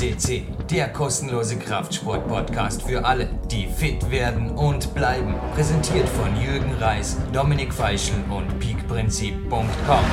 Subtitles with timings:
[0.00, 5.34] FCC, der kostenlose Kraftsport-Podcast für alle, die fit werden und bleiben.
[5.54, 10.04] Präsentiert von Jürgen Reis, Dominik Feischl und peakprinzip.com.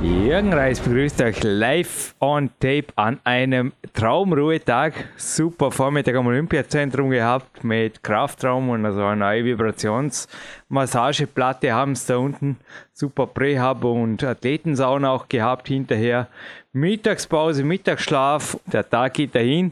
[0.00, 4.92] Jürgen Reis begrüßt euch live on tape an einem Traumruhetag.
[5.16, 12.18] Super Vormittag am Olympiazentrum gehabt mit Kraftraum und also eine neue Vibrationsmassageplatte haben sie da
[12.18, 12.58] unten.
[12.92, 16.28] Super Prähab und Athletensauna auch gehabt hinterher.
[16.76, 19.70] Mittagspause, Mittagsschlaf, der Tag geht dahin.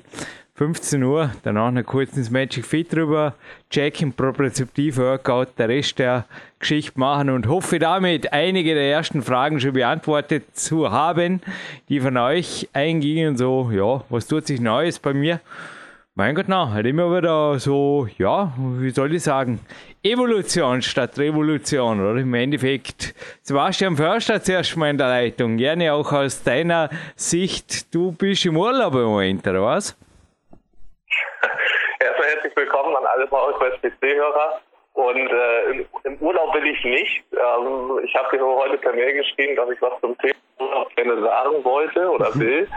[0.54, 3.34] 15 Uhr, danach noch kurz ins Magic Fit drüber,
[3.70, 6.26] checken, propriozeptiv Workout, der Rest der
[6.60, 11.40] Geschichte machen und hoffe damit einige der ersten Fragen schon beantwortet zu haben,
[11.88, 13.36] die von euch eingingen.
[13.36, 15.40] So, ja, was tut sich Neues bei mir?
[16.14, 19.58] Mein Gott, na, halt immer wieder so, ja, wie soll ich sagen,
[20.04, 22.20] Evolution statt Revolution, oder?
[22.20, 25.56] Im Endeffekt, Sebastian Förster zuerst mal in der Leitung.
[25.56, 29.96] Gerne auch aus deiner Sicht, du bist im Urlaub im Moment, oder was?
[32.00, 34.60] Erstmal herzlich willkommen an alle PowerQuest PC-Hörer.
[35.02, 37.24] Und äh, im, im, Urlaub bin ich nicht.
[37.32, 41.20] Ähm, ich habe dir heute per Mail geschrieben, dass ich was zum Thema Urlaub gerne
[41.20, 42.68] sagen wollte oder will.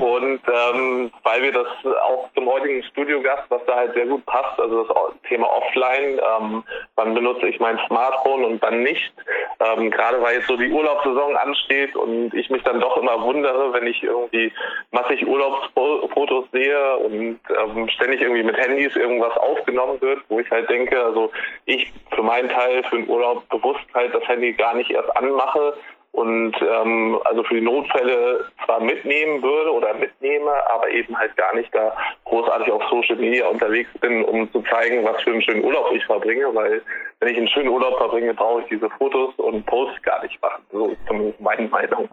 [0.00, 1.68] Und ähm, weil wir das
[2.02, 4.96] auch zum heutigen Studiogast, was da halt sehr gut passt, also das
[5.28, 6.64] Thema Offline, ähm,
[6.96, 9.12] wann benutze ich mein Smartphone und wann nicht.
[9.60, 13.72] Ähm, gerade weil jetzt so die Urlaubssaison ansteht und ich mich dann doch immer wundere,
[13.72, 14.52] wenn ich irgendwie
[14.90, 20.68] massig Urlaubsfotos sehe und ähm, ständig irgendwie mit Handys irgendwas aufgenommen wird, wo ich halt
[20.68, 21.30] denke, also
[21.68, 25.74] ich für meinen Teil für den Urlaub bewusst halt das Handy gar nicht erst anmache
[26.12, 31.54] und ähm, also für die Notfälle zwar mitnehmen würde oder mitnehme, aber eben halt gar
[31.54, 31.94] nicht da
[32.24, 36.04] großartig auf Social Media unterwegs bin, um zu zeigen, was für einen schönen Urlaub ich
[36.06, 36.82] verbringe, weil
[37.20, 40.64] wenn ich einen schönen Urlaub verbringe, brauche ich diese Fotos und Posts gar nicht machen.
[40.72, 42.08] So ist zumindest meine Meinung.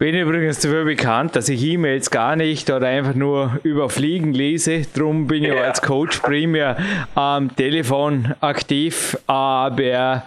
[0.00, 4.86] Bin übrigens dafür bekannt, dass ich E-Mails gar nicht oder einfach nur überfliegen lese.
[4.94, 5.60] Drum bin ich ja.
[5.60, 6.78] als Coach primär
[7.14, 9.18] am Telefon aktiv.
[9.26, 10.22] Aber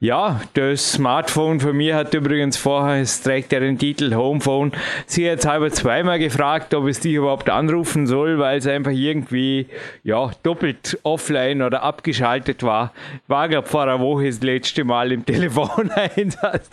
[0.00, 4.70] ja, das Smartphone von mir hat übrigens vorher, es trägt ja den Titel Homephone.
[5.06, 9.66] Sie hat halber zweimal gefragt, ob es dich überhaupt anrufen soll, weil es einfach irgendwie,
[10.04, 12.92] ja, doppelt offline oder abgeschaltet war.
[13.26, 16.70] War, glaube vor einer Woche das letzte Mal im Telefoneinsatz.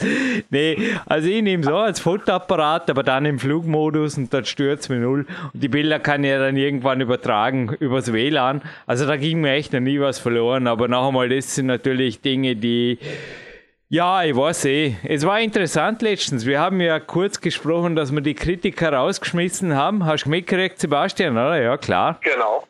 [0.52, 0.78] nee,
[1.08, 5.26] also ich nehme so als Fotoapparat, aber dann im Flugmodus und stört es mir null.
[5.52, 8.62] Und die Bilder kann ich ja dann irgendwann übertragen übers WLAN.
[8.86, 12.22] Also da ging mir echt noch nie was verloren, aber noch einmal, das sind natürlich
[12.22, 13.00] Dinge, die
[13.88, 14.96] ja, ich weiß eh.
[15.04, 16.46] Es war interessant letztens.
[16.46, 20.06] Wir haben ja kurz gesprochen, dass wir die Kritiker rausgeschmissen haben.
[20.06, 21.62] Hast du mitgekriegt, Sebastian, oder?
[21.62, 22.20] Ja, klar.
[22.22, 22.64] Genau.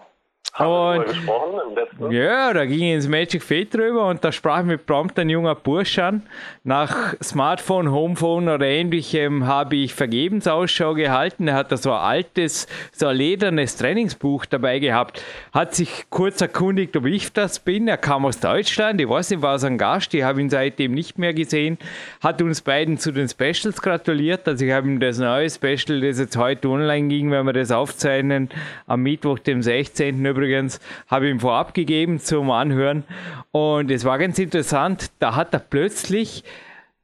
[0.58, 5.54] Und, Ja, da ging ins Magic Fate drüber und da sprach mit prompt ein junger
[5.54, 6.24] Bursch an.
[6.64, 11.50] Nach Smartphone, Homephone oder ähnlichem habe ich Vergebensausschau gehalten.
[11.50, 15.22] Er hat da so ein altes, so ein ledernes Trainingsbuch dabei gehabt.
[15.54, 17.90] Hat sich kurz erkundigt, ob ich das bin.
[17.90, 19.02] Er kam aus Deutschland.
[19.02, 20.14] Ich weiß nicht, war so ein Gast.
[20.14, 21.78] Ich habe ihn seitdem nicht mehr gesehen.
[22.22, 24.48] Hat uns beiden zu den Specials gratuliert.
[24.48, 27.72] Also ich habe ihm das neue Special, das jetzt heute online ging, wenn wir das
[27.72, 28.48] aufzeichnen,
[28.88, 30.26] am Mittwoch, dem 16.
[30.26, 33.04] übrigens übrigens, habe ich ihm vorab gegeben zum Anhören.
[33.52, 36.44] Und es war ganz interessant, da hat er plötzlich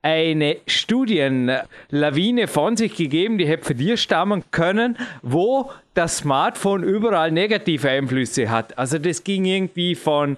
[0.03, 7.31] eine Studienlawine von sich gegeben, die hätte für dir stammen können, wo das Smartphone überall
[7.31, 8.77] negative Einflüsse hat.
[8.77, 10.37] Also das ging irgendwie von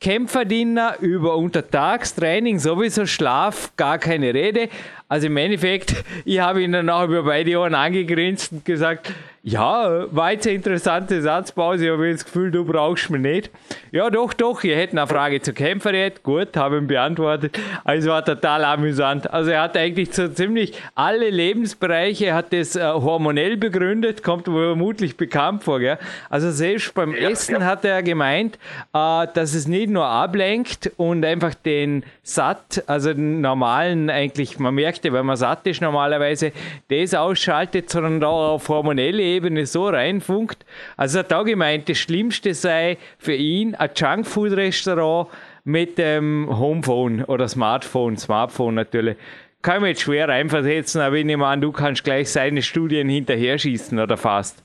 [0.00, 4.68] Kämpferdiener über Untertagstraining, sowieso Schlaf, gar keine Rede.
[5.12, 9.12] Also im Endeffekt, ich habe ihn dann auch über beide Ohren angegrinst und gesagt,
[9.44, 13.50] ja, war jetzt eine interessante Satzpause, ich habe das Gefühl, du brauchst mich nicht.
[13.90, 16.22] Ja, doch, doch, ihr hättet eine Frage zur Kämpferät.
[16.22, 17.58] Gut, habe ihn beantwortet.
[17.82, 19.28] Also war total amüsant.
[19.30, 25.16] Also er hat eigentlich so ziemlich alle Lebensbereiche, hat das äh, hormonell begründet, kommt vermutlich
[25.16, 25.80] bekannt vor.
[25.80, 25.98] Gell?
[26.30, 27.64] Also selbst beim ja, Essen ja.
[27.64, 28.58] hat er gemeint,
[28.94, 34.76] äh, dass es nicht nur ablenkt und einfach den Satt, also den normalen eigentlich, man
[34.76, 36.52] merkt ja, wenn man satt ist normalerweise,
[36.88, 40.64] das ausschaltet, sondern da auf hormonelle Ebene so reinfunkt.
[40.96, 45.28] Also hat da gemeint, das Schlimmste sei für ihn ein Junkfood-Restaurant
[45.64, 49.16] mit dem Homephone oder Smartphone, Smartphone natürlich.
[49.62, 53.08] Kann ich mir jetzt schwer reinversetzen, aber ich nehme an, du kannst gleich seine Studien
[53.08, 54.62] hinterher schießen oder fast.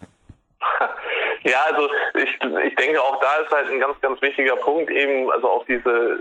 [1.43, 2.29] Ja, also ich,
[2.67, 6.19] ich denke auch da ist halt ein ganz, ganz wichtiger Punkt eben, also auch diese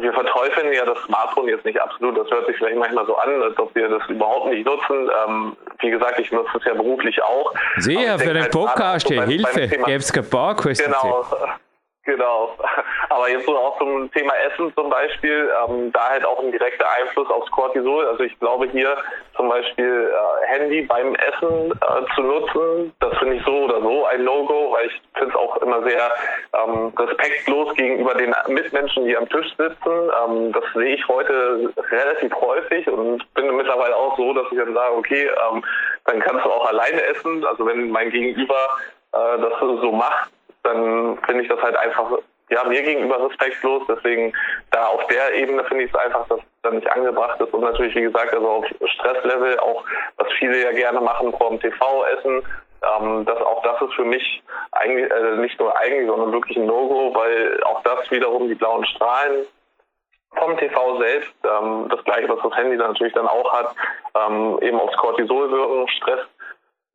[0.00, 2.16] wir verteufeln ja das Smartphone jetzt nicht absolut.
[2.16, 5.10] Das hört sich vielleicht manchmal so an, als ob wir das überhaupt nicht nutzen.
[5.26, 7.52] Ähm, wie gesagt, ich nutze es ja beruflich auch.
[7.76, 11.24] Sehr, für den halt Podcast, hier, Hilfe, gäbe es kein paar Genau.
[12.04, 12.56] Genau.
[13.10, 16.86] Aber jetzt so auch zum Thema Essen zum Beispiel, ähm, da halt auch ein direkter
[16.98, 18.06] Einfluss aufs Cortisol.
[18.06, 18.96] Also ich glaube hier
[19.36, 24.06] zum Beispiel äh, Handy beim Essen äh, zu nutzen, das finde ich so oder so
[24.06, 26.10] ein No-Go, weil ich finde es auch immer sehr
[26.54, 30.10] ähm, respektlos gegenüber den Mitmenschen, die am Tisch sitzen.
[30.24, 34.72] Ähm, das sehe ich heute relativ häufig und bin mittlerweile auch so, dass ich dann
[34.72, 35.62] sage, okay, ähm,
[36.06, 37.44] dann kannst du auch alleine essen.
[37.44, 38.68] Also wenn mein Gegenüber
[39.12, 40.30] äh, das so macht,
[40.62, 42.18] dann finde ich das halt einfach
[42.50, 43.82] ja, mir gegenüber respektlos.
[43.88, 44.32] Deswegen
[44.70, 47.52] da auf der Ebene finde ich es einfach, dass das nicht angebracht ist.
[47.52, 49.84] Und natürlich, wie gesagt, also auf Stresslevel, auch
[50.16, 52.42] was viele ja gerne machen vor dem TV-Essen,
[52.82, 54.42] ähm, das, auch das ist für mich
[54.72, 58.84] eigentlich, äh, nicht nur eigentlich, sondern wirklich ein No-Go, weil auch das wiederum die blauen
[58.86, 59.46] Strahlen
[60.36, 63.74] vom TV selbst, ähm, das gleiche, was das Handy dann natürlich dann auch hat,
[64.14, 66.20] ähm, eben aufs Cortisol wirken, Stress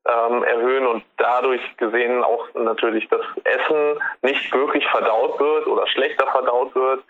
[0.07, 6.27] ähm, erhöhen und dadurch gesehen auch natürlich das Essen nicht wirklich verdaut wird oder schlechter
[6.27, 7.03] verdaut wird.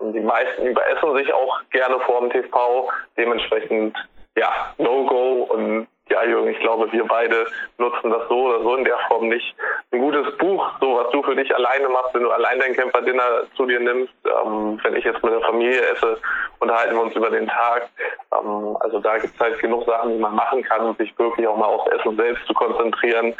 [0.00, 3.96] Ähm, die meisten überessen sich auch gerne vor dem TV, dementsprechend
[4.36, 7.46] ja, No-Go und ja, Jürgen, ich glaube, wir beide
[7.78, 9.54] nutzen das so oder so in der Form nicht.
[9.90, 13.42] Ein gutes Buch, so was du für dich alleine machst, wenn du allein dein Camper-Dinner
[13.56, 16.18] zu dir nimmst, ähm, wenn ich jetzt mit der Familie esse,
[16.60, 17.88] unterhalten wir uns über den Tag.
[18.32, 21.46] Ähm, also da gibt es halt genug Sachen, die man machen kann, um sich wirklich
[21.48, 23.34] auch mal aufs Essen selbst zu konzentrieren.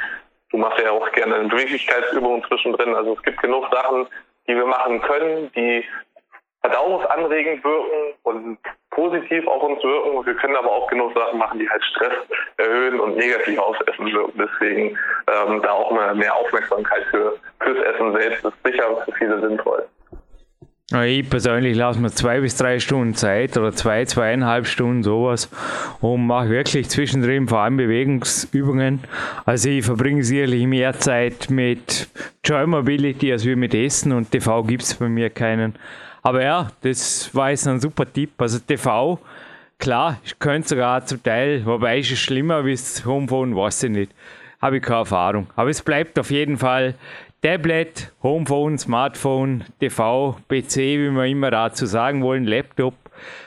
[0.50, 2.94] Du machst ja auch gerne eine Beweglichkeitsübung zwischendrin.
[2.96, 4.08] Also es gibt genug Sachen,
[4.48, 5.84] die wir machen können, die
[6.62, 8.58] verdauungsanregend wirken und
[8.90, 10.26] positiv auf uns wirken.
[10.26, 12.14] Wir können aber auch genug Sachen machen, die halt Stress
[12.56, 14.32] erhöhen und negativ aufs Essen wirken.
[14.38, 14.98] Deswegen
[15.28, 19.86] ähm, da auch mal mehr Aufmerksamkeit für, fürs Essen selbst ist sicher für viele sinnvoll.
[21.04, 25.50] Ich persönlich lasse mir zwei bis drei Stunden Zeit oder zwei, zweieinhalb Stunden sowas
[26.00, 29.00] und mache wirklich zwischendrin vor allem Bewegungsübungen.
[29.44, 32.08] Also ich verbringe sicherlich mehr Zeit mit
[32.44, 35.74] Joy Mobility als wir mit Essen und TV gibt es bei mir keinen.
[36.26, 38.32] Aber ja, das war jetzt ein super Tipp.
[38.38, 39.20] Also TV,
[39.78, 43.90] klar, ich könnte sogar zum Teil, wobei ist es schlimmer wie das Homephone, weiß ich
[43.90, 44.12] nicht.
[44.60, 45.46] Habe ich keine Erfahrung.
[45.54, 46.96] Aber es bleibt auf jeden Fall
[47.42, 52.94] Tablet, Homephone, Smartphone, TV, PC, wie wir immer dazu sagen wollen, Laptop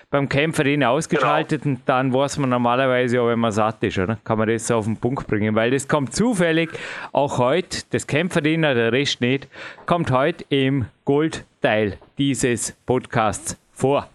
[0.09, 1.75] beim Kämpferin ausgeschaltet genau.
[1.75, 4.17] und dann weiß man normalerweise auch, wenn man satt ist, oder?
[4.23, 6.69] Kann man das auf den Punkt bringen, weil das kommt zufällig
[7.11, 9.47] auch heute, das Kämpferin, der Rest nicht,
[9.85, 14.07] kommt heute im Goldteil dieses Podcasts vor.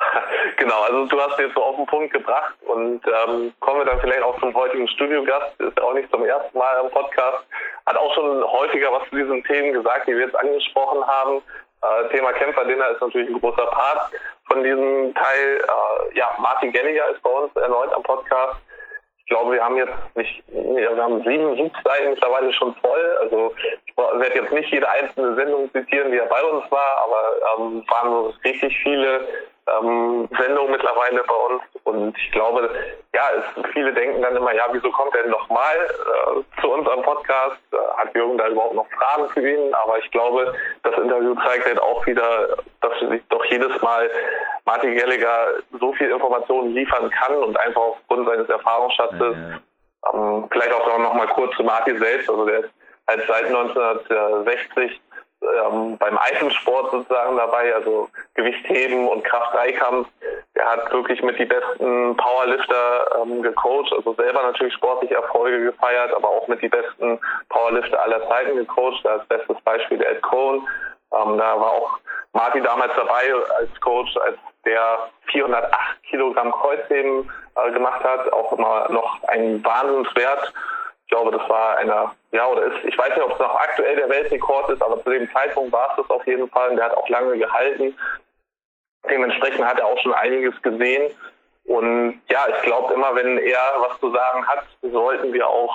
[0.60, 3.98] Genau, also du hast jetzt so auf den Punkt gebracht und ähm, kommen wir dann
[3.98, 7.46] vielleicht auch zum heutigen Studiogast, ist auch nicht zum ersten Mal im Podcast,
[7.86, 11.40] hat auch schon häufiger was zu diesen Themen gesagt, die wir jetzt angesprochen haben.
[11.82, 14.10] Äh, Thema Kämpferdinner ist natürlich ein großer Part
[14.48, 15.58] von diesem Teil.
[15.58, 18.56] Äh, ja, Martin Gelliger ist bei uns erneut am Podcast.
[19.18, 23.16] Ich glaube, wir haben jetzt nicht, wir haben sieben Suchseiten mittlerweile schon voll.
[23.20, 23.54] Also
[23.86, 27.84] ich werde jetzt nicht jede einzelne Sendung zitieren, die er bei uns war, aber ähm,
[27.88, 29.28] waren richtig viele
[29.66, 31.62] ähm, Sendung mittlerweile bei uns.
[31.84, 32.70] Und ich glaube,
[33.14, 37.02] ja, es, viele denken dann immer, ja, wieso kommt er nochmal äh, zu uns am
[37.02, 37.58] Podcast?
[37.72, 39.74] Äh, hat Jürgen da überhaupt noch Fragen für ihn?
[39.74, 44.10] Aber ich glaube, das Interview zeigt halt auch wieder, dass sich doch jedes Mal
[44.64, 50.12] Martin Gallagher so viel Informationen liefern kann und einfach aufgrund seines Erfahrungsschatzes, ja.
[50.14, 52.70] ähm, vielleicht auch noch mal kurz zu Martin selbst, also der ist
[53.08, 55.00] halt seit 1960
[55.42, 60.08] ähm, beim Eisensport sozusagen dabei, also Gewichtheben und Kraft-Dreikampf.
[60.54, 66.12] Er hat wirklich mit die besten Powerlifter ähm, gecoacht, also selber natürlich sportliche Erfolge gefeiert,
[66.14, 67.18] aber auch mit die besten
[67.48, 69.00] Powerlifter aller Zeiten gecoacht.
[69.04, 70.66] Da ist bestes Beispiel Ed Cohn.
[71.12, 71.98] Ähm, da war auch
[72.32, 75.74] Martin damals dabei als Coach, als der 408
[76.08, 80.52] Kilogramm Kreuzheben äh, gemacht hat, auch immer noch ein Wahnsinnswert
[81.10, 83.96] ich glaube, das war einer, ja, oder ist, ich weiß nicht, ob es noch aktuell
[83.96, 86.84] der Weltrekord ist, aber zu dem Zeitpunkt war es das auf jeden Fall und der
[86.84, 87.96] hat auch lange gehalten.
[89.10, 91.10] Dementsprechend hat er auch schon einiges gesehen.
[91.64, 95.74] Und ja, ich glaube immer, wenn er was zu sagen hat, sollten wir auch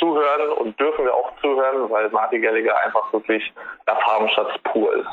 [0.00, 3.52] zuhören und dürfen wir auch zuhören, weil Martin Gallagher einfach wirklich
[3.86, 5.10] Erfahrungsschatz pur ist.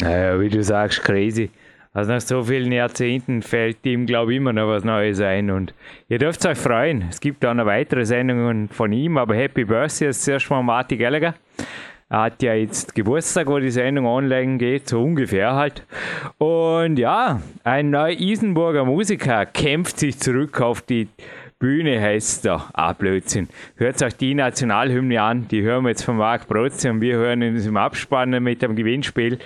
[0.00, 1.52] Naja, wie du sagst, crazy.
[1.94, 5.50] Also nach so vielen Jahrzehnten fällt ihm, glaube ich, immer noch was Neues ein.
[5.50, 5.74] Und
[6.08, 7.04] ihr dürft euch freuen.
[7.10, 10.98] Es gibt auch noch weitere Sendungen von ihm, aber Happy Birthday ist zuerst mal Martin
[10.98, 11.34] Gallagher.
[12.08, 15.86] Er hat ja jetzt Geburtstag, wo die Sendung online geht, so ungefähr halt.
[16.38, 21.08] Und ja, ein neuer Isenburger Musiker kämpft sich zurück auf die
[21.58, 22.70] Bühne, heißt da.
[22.72, 23.48] Ah, Blödsinn.
[23.76, 27.42] Hört euch die Nationalhymne an, die hören wir jetzt von Marc Brotze und wir hören
[27.42, 29.38] uns im Abspann mit dem Gewinnspiel.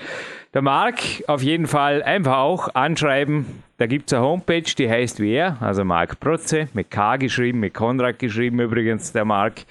[0.57, 3.45] Der Marc auf jeden Fall einfach auch anschreiben.
[3.77, 7.61] Da gibt es eine Homepage, die heißt wie er, also Marc Protze, mit K geschrieben,
[7.61, 9.67] mit Konrad geschrieben übrigens, der Marc.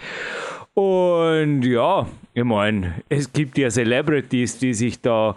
[0.76, 5.36] Und ja, Ich meine, es gibt ja Celebrities, die sich da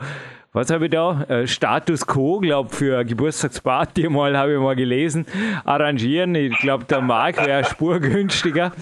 [0.52, 1.22] was habe ich da?
[1.28, 5.24] Äh, Status Quo, glaube für eine Geburtstagsparty mal, habe ich mal gelesen,
[5.64, 6.34] arrangieren.
[6.34, 8.72] Ich glaube, der Markt wäre spurgünstiger.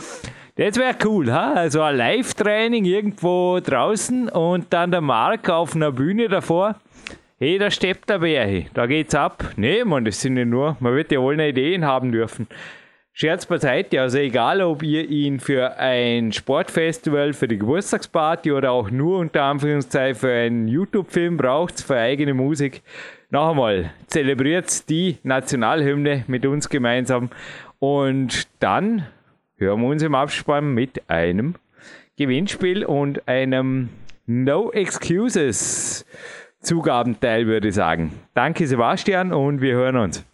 [0.59, 1.53] Das wäre cool, ha?
[1.53, 6.77] Also ein Live-Training irgendwo draußen und dann der Mark auf einer Bühne davor.
[7.39, 9.45] Hey, da steppt der Bär, da geht's ab.
[9.57, 12.47] Nee, man, das sind ja nur, man wird ja wohl eine Ideen haben dürfen.
[13.13, 18.91] Scherz beiseite, also egal, ob ihr ihn für ein Sportfestival, für die Geburtstagsparty oder auch
[18.91, 22.81] nur unter Anführungszeichen für einen YouTube-Film braucht, für eigene Musik,
[23.29, 27.29] noch einmal, zelebriert die Nationalhymne mit uns gemeinsam
[27.79, 29.07] und dann
[29.59, 31.55] hören wir uns im Abspann mit einem
[32.17, 33.89] Gewinnspiel und einem
[34.27, 36.05] No Excuses
[36.61, 38.13] Zugabenteil, würde ich sagen.
[38.35, 40.25] Danke, Sebastian, und wir hören uns.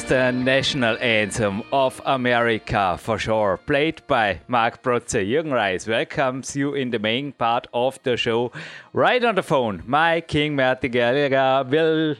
[0.00, 5.28] With the national anthem of America for sure, played by Mark Protze.
[5.28, 8.50] Jürgen Reis welcomes you in the main part of the show.
[8.94, 12.16] Right on the phone, my King Mertiger will,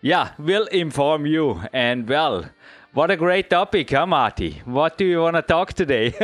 [0.00, 1.60] yeah, will inform you.
[1.72, 2.46] And well,
[2.94, 4.62] what a great topic, huh, Marty?
[4.64, 6.12] What do you want to talk today?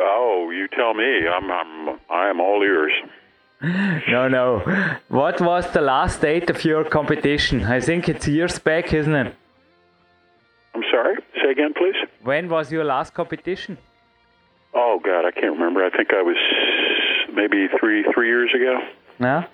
[0.00, 1.26] oh, you tell me.
[1.26, 2.92] I'm, I'm, I am all ears.
[3.62, 4.62] No, no.
[5.08, 7.64] What was the last date of your competition?
[7.64, 9.34] I think it's years back, isn't it?
[10.74, 11.16] I'm sorry.
[11.42, 11.94] Say again, please.
[12.22, 13.78] When was your last competition?
[14.74, 15.84] Oh God, I can't remember.
[15.84, 16.36] I think I was
[17.32, 18.80] maybe three three years ago.
[19.20, 19.44] Yeah,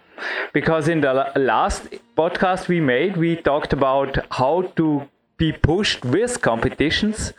[0.52, 6.40] because in the last podcast we made, we talked about how to be pushed with
[6.40, 7.34] competitions,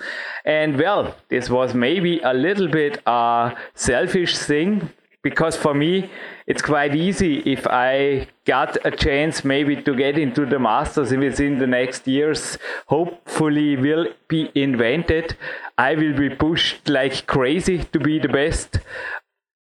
[0.46, 4.90] and well, this was maybe a little bit a selfish thing
[5.24, 6.10] because for me
[6.48, 7.40] it's quite easy.
[7.40, 12.58] If I got a chance maybe to get into the masters within the next years
[12.88, 15.38] hopefully will be invented.
[15.78, 18.80] I will be pushed like crazy to be the best.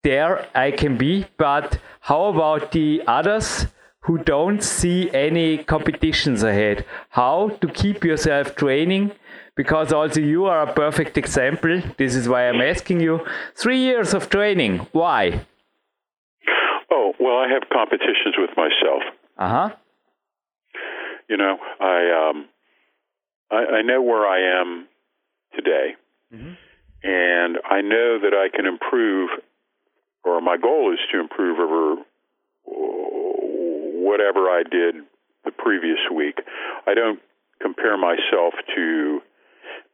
[0.02, 1.26] There I can be.
[1.38, 3.66] But how about the others
[4.00, 6.84] who don't see any competitions ahead?
[7.08, 9.12] How to keep yourself training
[9.56, 11.80] because also you are a perfect example.
[11.96, 13.20] This is why I'm asking you.
[13.54, 14.86] Three years of training.
[14.92, 15.44] Why?
[16.90, 19.02] Oh, well, I have competitions with myself.
[19.38, 19.76] Uh huh.
[21.28, 22.46] You know, I um,
[23.50, 24.86] I, I know where I am
[25.54, 25.94] today,
[26.32, 26.52] mm-hmm.
[27.02, 29.30] and I know that I can improve,
[30.24, 32.02] or my goal is to improve over
[34.04, 34.96] whatever I did
[35.44, 36.40] the previous week.
[36.86, 37.20] I don't
[37.60, 39.20] compare myself to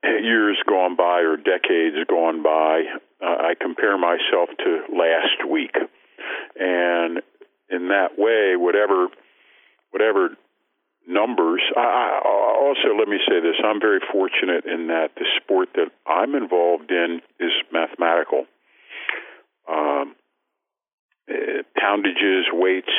[0.05, 2.83] years gone by or decades gone by.
[3.23, 5.77] Uh, I compare myself to last week,
[6.59, 7.21] and
[7.71, 9.09] in that way, whatever
[9.91, 10.31] whatever
[11.07, 11.63] numbers.
[11.77, 15.91] I, I, also, let me say this: I'm very fortunate in that the sport that
[16.07, 18.47] I'm involved in is mathematical.
[19.71, 20.15] Um,
[21.31, 22.93] uh, poundages, weights,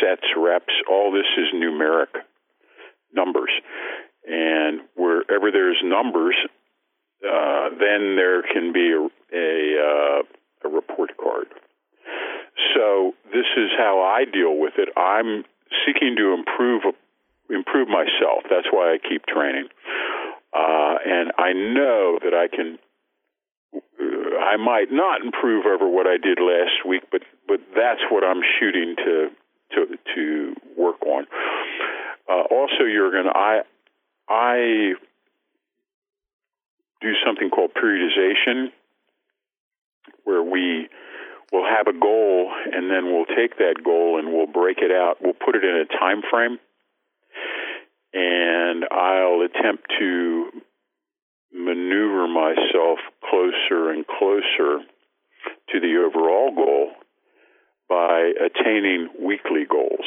[0.00, 2.08] sets, reps, all this is numeric
[3.12, 3.50] numbers.
[4.30, 6.36] And wherever there's numbers,
[7.26, 10.22] uh, then there can be a a, uh,
[10.64, 11.46] a report card.
[12.74, 14.88] So this is how I deal with it.
[14.96, 15.44] I'm
[15.84, 16.82] seeking to improve
[17.48, 18.44] improve myself.
[18.48, 19.68] That's why I keep training,
[20.54, 22.78] uh, and I know that I can.
[24.40, 28.42] I might not improve over what I did last week, but but that's what I'm
[28.58, 29.30] shooting to
[29.74, 31.26] to to work on.
[32.28, 33.62] Uh, also, Jurgen, I
[34.30, 34.94] I
[37.00, 38.70] do something called periodization,
[40.24, 40.88] where we
[41.50, 45.16] will have a goal and then we'll take that goal and we'll break it out.
[45.20, 46.58] We'll put it in a time frame,
[48.14, 50.50] and I'll attempt to
[51.52, 54.78] maneuver myself closer and closer
[55.70, 56.92] to the overall goal
[57.88, 60.06] by attaining weekly goals.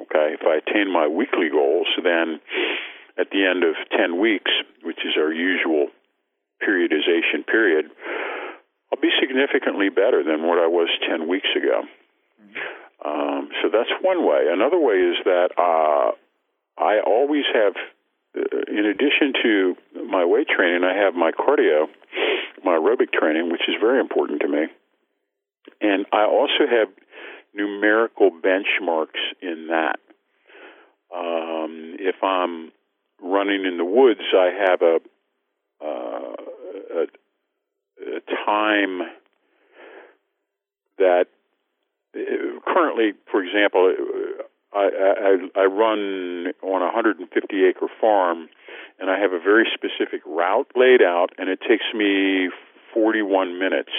[0.00, 2.40] Okay, if I attain my weekly goals, then
[3.20, 4.50] at the end of 10 weeks,
[4.82, 5.88] which is our usual
[6.62, 7.86] periodization period,
[8.92, 11.82] I'll be significantly better than what I was 10 weeks ago.
[13.04, 14.46] Um, so that's one way.
[14.50, 16.12] Another way is that uh,
[16.80, 17.74] I always have,
[18.36, 19.76] uh, in addition to
[20.08, 21.86] my weight training, I have my cardio,
[22.64, 24.66] my aerobic training, which is very important to me.
[25.80, 26.88] And I also have
[27.54, 29.98] numerical benchmarks in that.
[31.14, 32.70] Um, if I'm
[33.22, 34.98] running in the woods, I have a,
[35.82, 36.34] uh,
[36.94, 37.06] a,
[38.16, 39.00] a time
[40.98, 41.26] that
[42.66, 43.94] currently, for example,
[44.72, 44.88] I,
[45.56, 48.48] I, I run on a 150 acre farm,
[48.98, 52.50] and I have a very specific route laid out, and it takes me
[52.94, 53.92] 41 minutes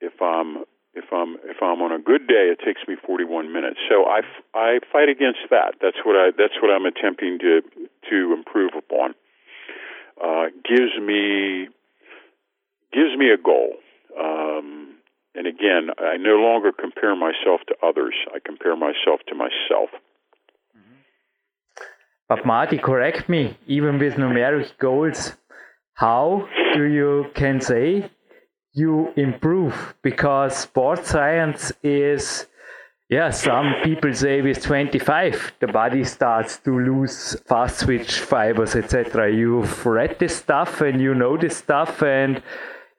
[0.00, 3.78] if I'm if I'm if I'm on a good day, it takes me 41 minutes.
[3.88, 4.20] So I,
[4.54, 5.74] I fight against that.
[5.80, 7.60] That's what I that's what I'm attempting to
[8.10, 9.14] to improve upon.
[10.22, 11.68] Uh, gives me
[12.92, 13.74] gives me a goal.
[14.18, 14.94] Um,
[15.34, 18.14] and again, I no longer compare myself to others.
[18.32, 19.90] I compare myself to myself.
[22.28, 23.58] But Marty, correct me.
[23.66, 25.34] Even with numeric goals,
[25.94, 28.10] how do you can say
[28.74, 32.46] you improve because sports science is
[33.08, 39.32] yeah some people say with 25 the body starts to lose fast switch fibers etc
[39.32, 42.42] you've read this stuff and you know this stuff and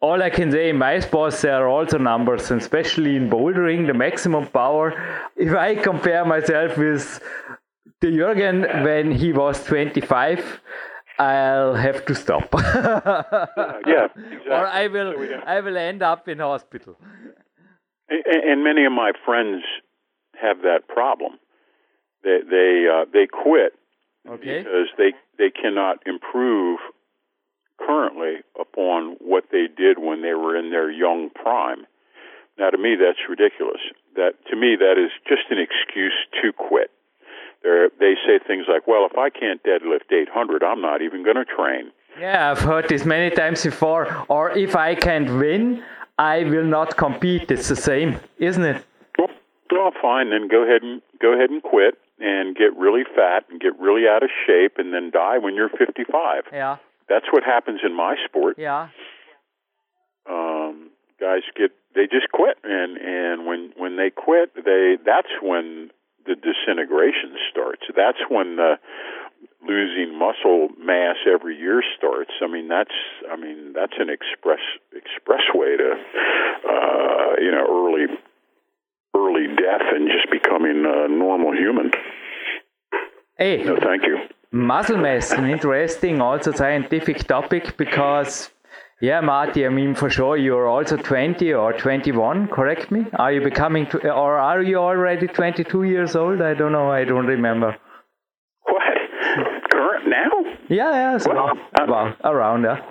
[0.02, 3.88] all I can say in my sports there are also numbers and especially in bouldering
[3.88, 4.94] the maximum power.
[5.36, 7.20] If I compare myself with
[8.02, 10.62] the Jürgen when he was 25
[11.18, 12.50] I'll have to stop.
[12.54, 14.50] yeah, exactly.
[14.50, 16.98] Or I will, so I will end up in hospital.
[18.10, 19.64] And, and, many of my friends
[20.42, 21.40] have that problem.
[22.24, 23.74] They they uh, they quit
[24.30, 24.60] okay.
[24.60, 26.80] because they they cannot improve
[27.80, 31.86] currently upon what they did when they were in their young prime.
[32.58, 33.82] Now, to me, that's ridiculous.
[34.16, 36.92] That to me, that is just an excuse to quit.
[37.64, 41.38] They're, they say things like, "Well, if I can't deadlift 800, I'm not even going
[41.38, 44.26] to train." Yeah, I've heard this many times before.
[44.30, 45.84] Or if I can't win,
[46.18, 47.52] I will not compete.
[47.52, 48.86] It's the same, isn't it?
[49.18, 49.30] Well,
[49.72, 50.30] well, fine.
[50.30, 54.08] Then go ahead and go ahead and quit and get really fat and get really
[54.08, 56.44] out of shape and then die when you're 55.
[56.54, 56.78] Yeah.
[57.10, 58.56] That's what happens in my sport.
[58.58, 58.90] Yeah.
[60.30, 60.90] Um,
[61.20, 65.92] guys get they just quit and and when when they quit they that's when
[66.26, 67.84] the disintegration starts.
[67.96, 68.76] That's when the
[69.68, 72.32] losing muscle mass every year starts.
[72.42, 72.94] I mean, that's
[73.32, 74.62] I mean that's an express
[74.94, 75.92] express way to
[76.70, 78.06] uh, you know early
[79.16, 81.92] early death and just becoming a normal human.
[83.38, 84.18] Hey, no, thank you.
[84.52, 88.50] Muscle mass, an interesting also scientific topic because
[89.02, 93.06] yeah, Marty, I mean, for sure, you're also 20 or 21, correct me?
[93.20, 96.42] Are you becoming, to, or are you already 22 years old?
[96.42, 97.76] I don't know, I don't remember.
[98.64, 98.84] What?
[99.70, 100.32] Current now?
[100.70, 101.54] Yeah, yeah, so well,
[101.88, 102.90] well around, yeah.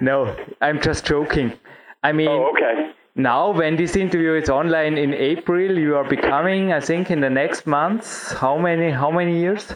[0.00, 1.52] No, I'm just joking.
[2.02, 2.92] I mean, oh, okay.
[3.14, 7.28] Now, when this interview is online in April, you are becoming, I think, in the
[7.28, 9.74] next months, how many, how many years?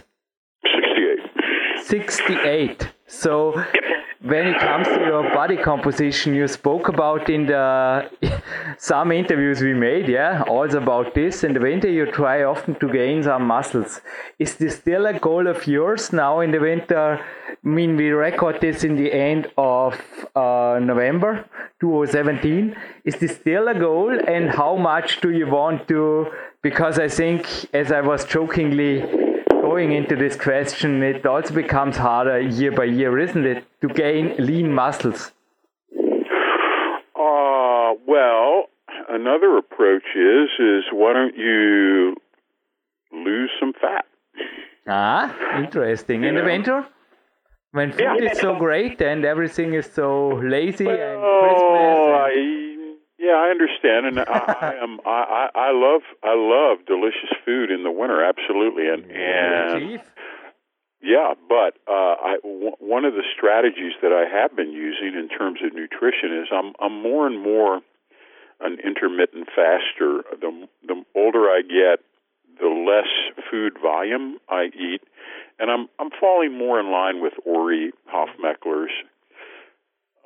[0.65, 1.85] 68.
[1.85, 2.89] 68.
[3.07, 8.11] So, yep when it comes to your body composition, you spoke about in the
[8.79, 11.45] some interviews we made, yeah, also about this.
[11.45, 14.01] In the winter, you try often to gain some muscles.
[14.39, 17.21] Is this still a goal of yours now in the winter?
[17.49, 20.01] I mean, we record this in the end of
[20.35, 21.45] uh, November
[21.81, 22.75] 2017.
[23.05, 24.19] Is this still a goal?
[24.27, 26.29] And how much do you want to?
[26.63, 29.26] Because I think, as I was jokingly
[29.67, 34.35] going into this question, it also becomes harder year by year, isn't it, to gain
[34.39, 35.33] lean muscles?
[37.19, 38.67] Uh, well,
[39.09, 42.15] another approach is is why don't you
[43.13, 44.05] lose some fat?
[44.87, 46.23] Ah, interesting.
[46.23, 46.43] You In know?
[46.43, 46.87] the winter,
[47.73, 48.31] when food yeah.
[48.31, 51.99] is so great and everything is so lazy well, and Christmas.
[52.37, 52.66] And...
[53.19, 54.25] Yeah, I understand, and I,
[54.61, 55.01] I am.
[55.07, 60.01] I, I love I love delicious food in the winter, absolutely, and and
[61.03, 65.29] yeah, but uh, I w- one of the strategies that I have been using in
[65.29, 67.81] terms of nutrition is I'm I'm more and more
[68.61, 70.25] an intermittent faster.
[70.41, 72.05] The the older I get,
[72.61, 73.09] the less
[73.51, 75.03] food volume I eat,
[75.59, 78.93] and I'm I'm falling more in line with Ori Hofmekler's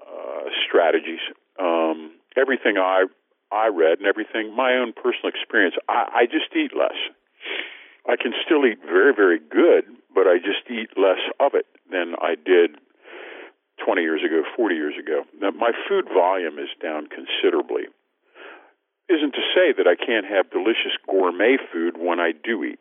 [0.01, 1.21] uh, strategies.
[1.59, 3.07] Um, everything I
[3.53, 6.97] I read and everything my own personal experience, I, I just eat less.
[8.07, 12.15] I can still eat very very good, but I just eat less of it than
[12.21, 12.79] I did
[13.85, 15.25] 20 years ago, 40 years ago.
[15.41, 17.89] Now, my food volume is down considerably.
[19.09, 22.79] Isn't to say that I can't have delicious gourmet food when I do eat.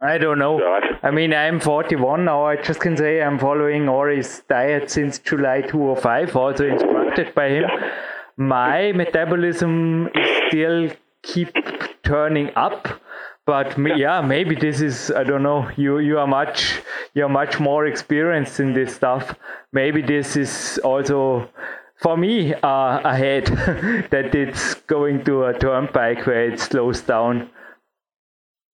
[0.00, 0.60] I don't know.
[1.02, 2.44] I mean, I'm 41 now.
[2.44, 7.62] I just can say I'm following Ori's diet since July 2005, also instructed by him.
[7.62, 7.92] Yeah.
[8.36, 10.10] My metabolism
[10.48, 10.90] still
[11.22, 11.52] keep
[12.02, 12.88] turning up,
[13.46, 13.94] but yeah.
[13.96, 15.70] yeah, maybe this is I don't know.
[15.76, 16.82] You you are much
[17.14, 19.34] you're much more experienced in this stuff.
[19.72, 21.48] Maybe this is also
[22.02, 23.46] for me uh, ahead
[24.10, 27.48] that it's going to a turnpike where it slows down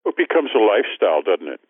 [0.07, 1.61] it becomes a lifestyle, doesn't it?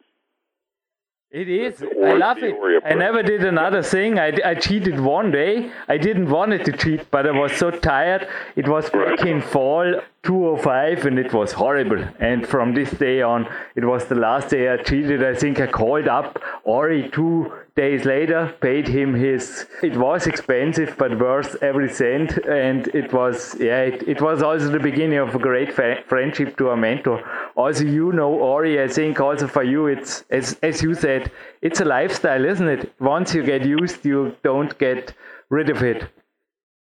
[1.29, 1.83] It is.
[1.83, 2.55] I love it.
[2.85, 4.17] I never did another thing.
[4.17, 5.69] I, I cheated one day.
[5.89, 8.29] I didn't want it to cheat, but I was so tired.
[8.55, 8.89] It was
[9.25, 12.03] in fall 205 and it was horrible.
[12.19, 15.23] And from this day on, it was the last day I cheated.
[15.23, 19.67] I think I called up Ori two days later, paid him his.
[19.81, 22.37] It was expensive, but worth every cent.
[22.45, 26.71] And it was, yeah, it, it was also the beginning of a great friendship to
[26.71, 27.23] a mentor.
[27.55, 31.79] Also, you know, Ori, I think also for you, it's, as, as you said, it's
[31.79, 32.93] a lifestyle, isn't it?
[32.99, 35.13] Once you get used, you don't get
[35.49, 36.09] rid of it.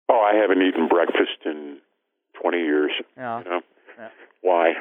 [0.07, 1.14] Oh, I haven't eaten breakfast
[2.45, 2.91] 20 years.
[3.17, 3.39] Yeah.
[3.39, 3.61] You know?
[3.97, 4.09] yeah.
[4.41, 4.73] Why?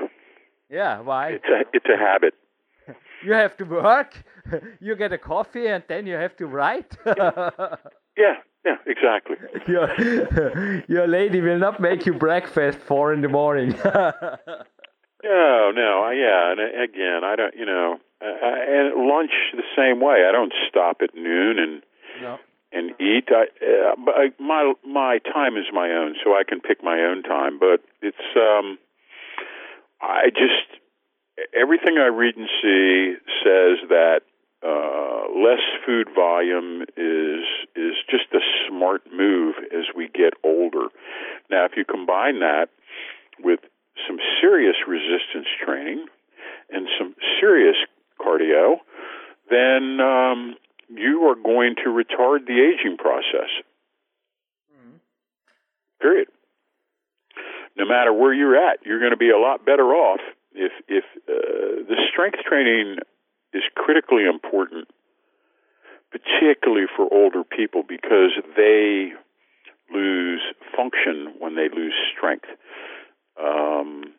[0.68, 1.28] Yeah, why?
[1.30, 2.34] It's a, it's a habit.
[3.24, 4.22] you have to work,
[4.80, 6.94] you get a coffee, and then you have to write.
[7.06, 7.50] yeah,
[8.66, 9.36] yeah, exactly.
[9.66, 13.70] Your, your lady will not make you breakfast four in the morning.
[13.82, 20.26] no, no, yeah, and again, I don't, you know, uh, and lunch the same way.
[20.28, 21.82] I don't stop at noon and
[22.20, 22.38] no.
[22.74, 23.28] And eat.
[23.30, 27.22] I, uh, I, my my time is my own, so I can pick my own
[27.22, 27.58] time.
[27.58, 28.78] But it's um,
[30.00, 30.80] I just
[31.58, 34.20] everything I read and see says that
[34.64, 37.44] uh, less food volume is
[37.76, 40.88] is just a smart move as we get older.
[41.50, 42.68] Now, if you combine that
[43.40, 43.60] with
[44.08, 46.06] some serious resistance training
[46.70, 47.76] and some serious
[48.20, 48.76] cardio,
[49.50, 50.53] then um,
[51.28, 53.50] are going to retard the aging process.
[54.72, 54.96] Mm-hmm.
[56.00, 56.28] Period.
[57.76, 60.20] No matter where you're at, you're going to be a lot better off
[60.54, 62.98] if if uh, the strength training
[63.52, 64.88] is critically important,
[66.10, 69.12] particularly for older people because they
[69.92, 70.42] lose
[70.76, 72.46] function when they lose strength.
[73.38, 74.14] Um,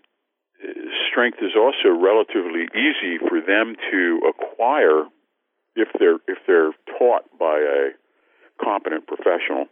[1.09, 5.05] strength is also relatively easy for them to acquire
[5.75, 7.89] if they're if they're taught by a
[8.63, 9.65] competent professional.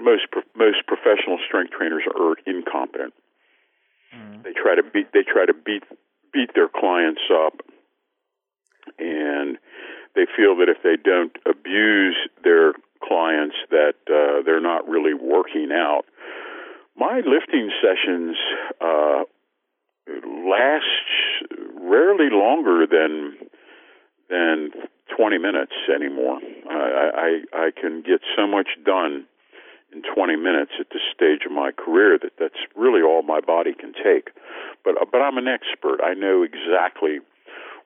[0.00, 3.12] Most most professional strength trainers are incompetent.
[4.16, 4.42] Mm.
[4.42, 5.84] They try to beat they try to beat
[6.32, 7.60] beat their clients up,
[8.98, 9.58] and
[10.14, 15.70] they feel that if they don't abuse their clients, that uh, they're not really working
[15.72, 16.04] out.
[16.96, 18.36] My lifting sessions
[18.80, 19.22] uh,
[20.08, 20.84] last
[21.80, 23.36] rarely longer than
[24.32, 24.72] than
[25.14, 26.40] 20 minutes anymore.
[26.70, 29.26] I, I I can get so much done
[29.92, 33.74] in 20 minutes at this stage of my career that that's really all my body
[33.78, 34.32] can take.
[34.84, 36.00] But but I'm an expert.
[36.02, 37.20] I know exactly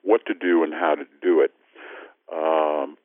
[0.02, 1.50] what to do and how to do it.
[2.32, 2.96] Um,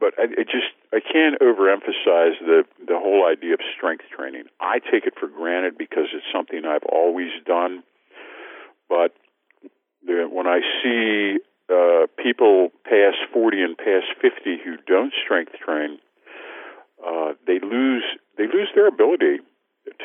[0.00, 4.44] but I, it just I can't overemphasize the the whole idea of strength training.
[4.60, 7.82] I take it for granted because it's something I've always done.
[8.88, 9.12] But
[10.06, 11.38] when I see
[11.70, 15.98] uh, people past 40 and past 50 who don't strength train,
[17.04, 18.04] uh, they lose
[18.36, 19.38] they lose their ability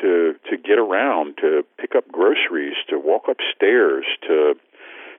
[0.00, 4.54] to to get around, to pick up groceries, to walk upstairs, to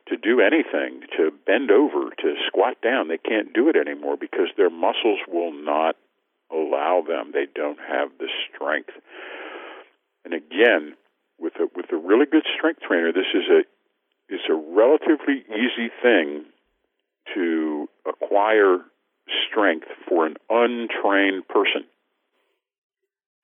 [0.10, 3.08] to do anything, to bend over, to squat down.
[3.08, 5.96] They can't do it anymore because their muscles will not
[6.52, 7.32] allow them.
[7.34, 8.92] They don't have the strength.
[10.26, 10.98] And again,
[11.40, 13.62] with a with a really good strength trainer, this is a
[14.32, 16.46] it's a relatively easy thing
[17.34, 18.80] to acquire
[19.48, 21.84] strength for an untrained person.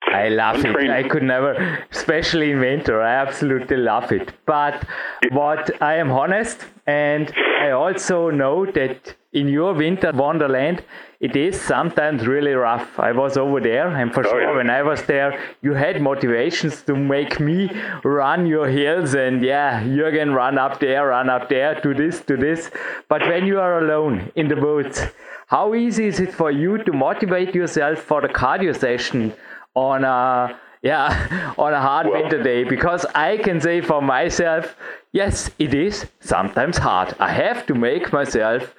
[0.04, 0.90] I love it.
[0.90, 1.52] I could never,
[1.92, 4.32] especially in winter, I absolutely love it.
[4.46, 4.86] But
[5.32, 10.84] what I am honest, and I also know that in your winter wonderland,
[11.20, 13.00] it is sometimes really rough.
[13.00, 14.56] I was over there, and for oh, sure, yeah.
[14.56, 17.70] when I was there, you had motivations to make me
[18.04, 22.38] run your hills, and yeah, Jürgen, run up there, run up there, do this, do
[22.38, 22.70] this.
[23.10, 25.02] But when you are alone in the woods,
[25.48, 29.34] how easy is it for you to motivate yourself for the cardio session?
[29.78, 34.76] on a yeah on a hard well, winter day because I can say for myself,
[35.12, 37.16] yes, it is sometimes hard.
[37.20, 38.76] I have to make myself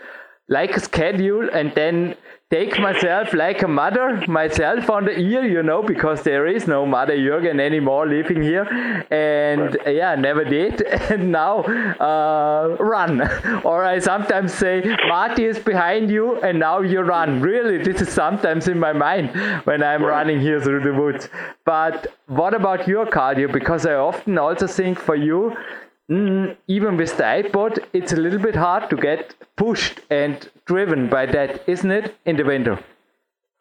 [0.49, 2.17] like a schedule and then
[2.51, 6.87] take myself like a mother, myself on the ear, you know, because there is no
[6.87, 8.65] mother Jürgen anymore living here.
[9.11, 9.97] And right.
[9.97, 10.83] yeah, never did.
[11.11, 11.61] And now
[12.01, 13.21] uh, run.
[13.65, 17.43] or I sometimes say, Marty is behind you and now you run.
[17.43, 19.31] Really, this is sometimes in my mind
[19.65, 20.17] when I'm right.
[20.17, 21.29] running here through the woods.
[21.67, 23.53] But what about your cardio?
[23.53, 25.55] Because I often also think for you,
[26.11, 31.09] Mm, even with the iPod, it's a little bit hard to get pushed and driven
[31.09, 32.83] by that, isn't it, in the winter?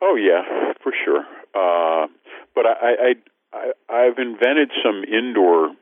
[0.02, 1.26] Oh yeah, for sure.
[1.54, 2.08] Uh,
[2.56, 3.16] but I,
[3.54, 5.76] I, I, have invented some indoor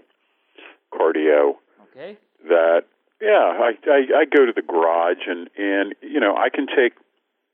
[0.92, 1.56] cardio.
[1.92, 2.18] Okay.
[2.48, 2.84] That
[3.22, 6.94] yeah, I, I, I go to the garage and and you know I can take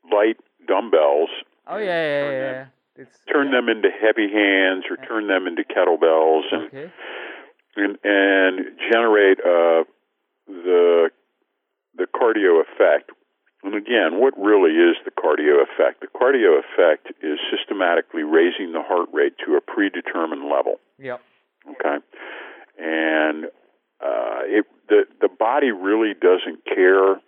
[0.10, 1.30] light dumbbells.
[1.68, 2.32] Oh yeah, yeah, yeah.
[2.32, 2.66] yeah.
[2.96, 3.60] Them, turn yeah.
[3.60, 6.68] them into heavy hands or turn them into kettlebells and.
[6.68, 6.92] Okay
[7.76, 9.84] and, and generate uh,
[10.48, 11.10] the
[11.96, 13.12] the cardio effect.
[13.64, 16.02] And again, what really is the cardio effect?
[16.02, 20.80] The cardio effect is systematically raising the heart rate to a predetermined level.
[20.98, 21.22] Yep.
[21.70, 21.98] Okay.
[22.80, 23.46] And
[24.02, 27.22] uh, it, the the body really doesn't care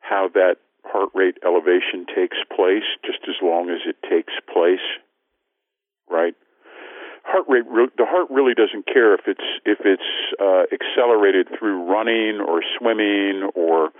[0.00, 4.86] how that heart rate elevation takes place, just as long as it takes place.
[6.08, 6.36] Right
[7.26, 7.64] heart rate
[7.98, 10.10] the heart really doesn't care if it's if it's
[10.40, 13.90] uh, accelerated through running or swimming or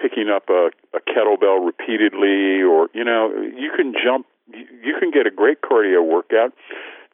[0.00, 5.26] picking up a, a kettlebell repeatedly or you know you can jump you can get
[5.26, 6.52] a great cardio workout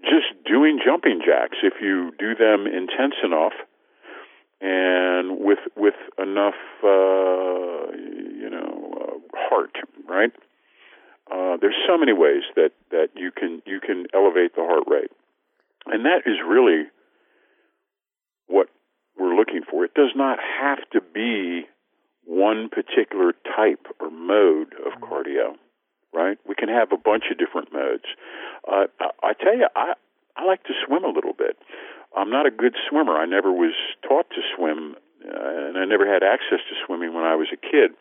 [0.03, 3.55] just doing jumping jacks if you do them intense enough
[4.61, 9.77] and with with enough uh, you know uh, heart
[10.09, 10.33] right?
[11.31, 15.11] Uh, there's so many ways that that you can you can elevate the heart rate
[15.87, 16.85] and that is really
[18.47, 18.69] what
[19.19, 19.85] we're looking for.
[19.85, 21.67] It does not have to be
[22.25, 25.05] one particular type or mode of mm-hmm.
[25.05, 25.57] cardio,
[26.15, 26.39] right?
[26.49, 28.07] We can have a bunch of different modes.
[28.67, 29.95] Uh, I, I tell you, I,
[30.37, 31.57] I like to swim a little bit.
[32.17, 33.17] I'm not a good swimmer.
[33.17, 33.75] I never was
[34.07, 37.57] taught to swim, uh, and I never had access to swimming when I was a
[37.57, 37.93] kid.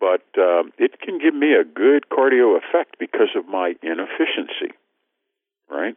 [0.00, 4.74] But uh, it can give me a good cardio effect because of my inefficiency,
[5.68, 5.96] right?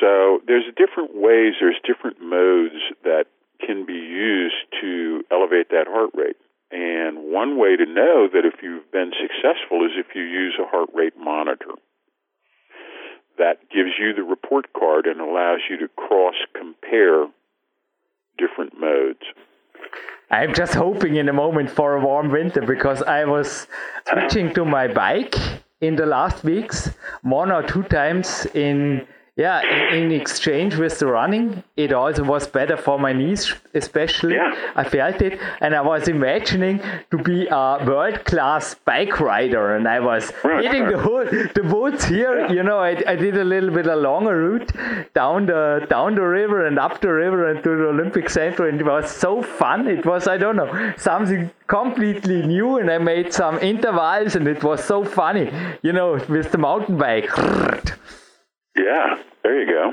[0.00, 3.26] So there's different ways, there's different modes that
[3.64, 6.36] can be used to elevate that heart rate.
[6.70, 10.66] And one way to know that if you've been successful is if you use a
[10.66, 11.74] heart rate monitor.
[13.38, 17.26] That gives you the report card and allows you to cross compare
[18.38, 19.22] different modes.
[20.30, 23.66] I'm just hoping in a moment for a warm winter because I was
[24.08, 25.36] switching to my bike
[25.80, 26.90] in the last weeks
[27.22, 32.46] one or two times in yeah, in, in, exchange with the running, it also was
[32.46, 34.36] better for my knees, especially.
[34.36, 34.54] Yeah.
[34.76, 39.98] I felt it, and I was imagining to be a world-class bike rider, and I
[39.98, 40.64] was right.
[40.64, 42.42] hitting the hood, the woods here.
[42.42, 42.52] Yeah.
[42.52, 44.72] You know, I, I did a little bit a longer route
[45.14, 48.80] down the down the river and up the river and to the Olympic Center, and
[48.80, 49.88] it was so fun.
[49.88, 54.62] It was I don't know something completely new, and I made some intervals, and it
[54.62, 55.50] was so funny.
[55.82, 57.30] You know, with the mountain bike.
[58.76, 59.92] Yeah, there you go.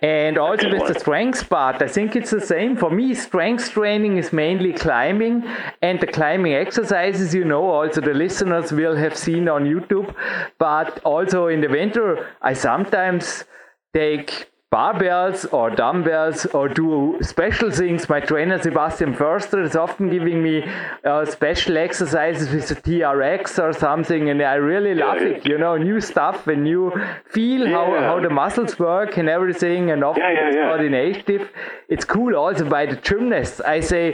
[0.00, 0.82] And also Excellent.
[0.84, 2.76] with the strength part, I think it's the same.
[2.76, 5.44] For me, strength training is mainly climbing
[5.82, 10.14] and the climbing exercises, you know, also the listeners will have seen on YouTube.
[10.58, 13.44] But also in the winter, I sometimes
[13.92, 18.08] take barbells or dumbbells or do special things.
[18.08, 20.62] My trainer Sebastian Förster is often giving me
[21.04, 25.46] uh, special exercises with a TRX or something, and I really love yeah, it.
[25.46, 26.92] You know, new stuff and you
[27.24, 27.76] feel yeah.
[27.76, 31.50] how, how the muscles work and everything, and often yeah, it's coordinative.
[31.88, 33.60] It's cool also by the gymnasts.
[33.62, 34.12] I say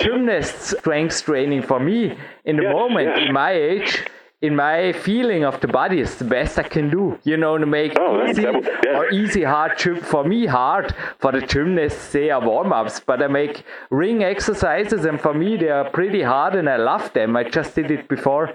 [0.00, 4.04] gymnasts strength training for me in the moment in my age
[4.42, 7.18] in my feeling of the body is the best I can do.
[7.22, 8.98] You know, to make oh, easy yeah.
[8.98, 13.28] or easy hard for me hard for the gymnasts they are warm ups, but I
[13.28, 17.36] make ring exercises and for me they are pretty hard and I love them.
[17.36, 18.52] I just did it before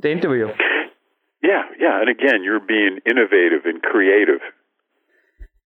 [0.00, 0.48] the interview.
[1.42, 4.40] Yeah, yeah, and again, you're being innovative and creative.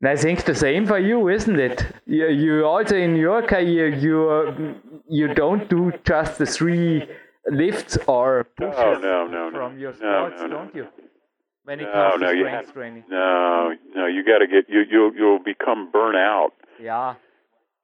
[0.01, 1.85] And I think the same for you, isn't it?
[2.07, 4.77] You, you also in your career you
[5.09, 7.09] you don't do just the three
[7.51, 9.81] lifts or pushes oh, no, no, from no.
[9.81, 10.87] your sports, don't you?
[11.65, 13.05] When it no, comes no, to strength training.
[13.11, 16.51] No, no, you got to get you you'll you'll become burnout.
[16.81, 17.15] Yeah.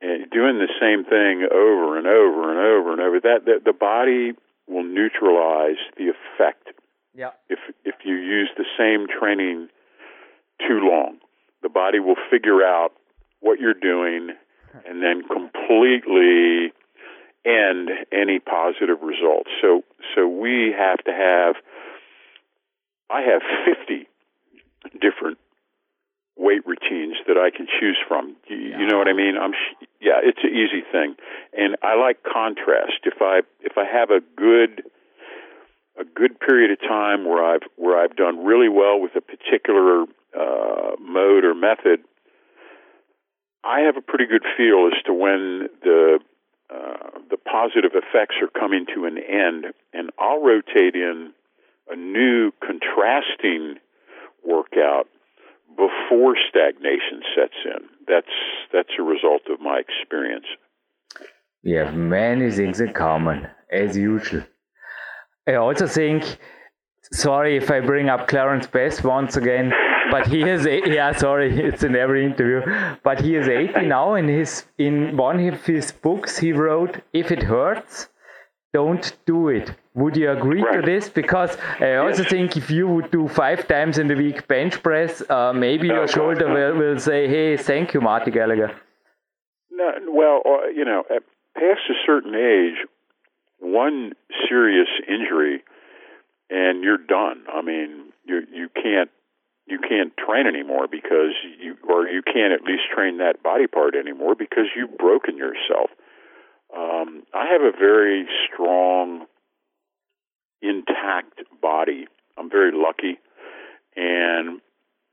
[0.01, 3.20] And doing the same thing over and over and over and over.
[3.20, 4.33] That, that the body
[4.68, 6.68] will neutralize the effect.
[7.14, 7.31] Yeah.
[7.48, 9.68] If if you use the same training
[10.61, 11.18] too long,
[11.62, 12.90] the body will figure out
[13.40, 14.31] what you're doing
[14.87, 16.72] and then completely
[17.44, 19.50] end any positive results.
[19.61, 19.83] So
[20.14, 21.57] so we have to have
[23.11, 24.09] I have 50
[25.00, 25.38] different
[26.37, 28.37] weight routines that I can choose from.
[28.48, 28.78] You, yeah.
[28.78, 29.37] you know what I mean?
[29.37, 29.52] I'm
[30.00, 31.16] yeah, it's an easy thing.
[31.57, 33.05] And I like contrast.
[33.05, 34.83] If I if I have a good
[35.98, 40.05] a good period of time where I've where I've done really well with a particular
[40.35, 42.00] uh, mode or method,
[43.64, 46.18] I have a pretty good feel as to when the
[46.70, 51.33] uh, the positive effects are coming to an end, and I'll rotate in
[51.88, 53.77] a new contrasting
[54.46, 55.07] workout
[55.77, 57.88] before stagnation sets in.
[58.07, 58.27] That's
[58.72, 60.46] that's a result of my experience.
[61.64, 64.42] Have many things in common, as usual.
[65.46, 66.25] I also think,
[67.12, 69.72] sorry if I bring up Clarence Bass once again,
[70.12, 72.61] but he is yeah sorry it's in every interview
[73.03, 77.33] but he is 80 now in his in one of his books he wrote if
[77.37, 78.09] it hurts
[78.75, 80.77] don't do it would you agree right.
[80.77, 82.31] to this because i also yes.
[82.31, 85.94] think if you would do five times in the week bench press uh, maybe no,
[85.96, 86.55] your shoulder no.
[86.55, 88.70] will, will say hey thank you marty gallagher
[89.70, 91.03] no, well uh, you know
[91.55, 92.87] past a certain age
[93.61, 94.12] one
[94.48, 95.62] serious injury
[96.51, 99.11] and you're done i mean you you can't
[99.66, 103.94] you can't train anymore because you or you can't at least train that body part
[103.94, 105.90] anymore because you've broken yourself.
[106.77, 109.27] Um, I have a very strong,
[110.62, 112.07] intact body.
[112.37, 113.18] I'm very lucky,
[113.94, 114.61] and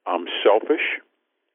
[0.07, 1.01] I'm selfish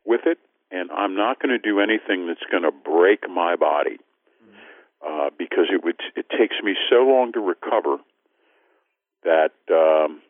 [0.05, 0.39] with it,
[0.71, 3.99] and I'm not going to do anything that's going to break my body
[5.05, 5.99] uh, because it would.
[6.17, 7.97] It takes me so long to recover
[9.25, 9.53] that.
[9.71, 10.21] Um,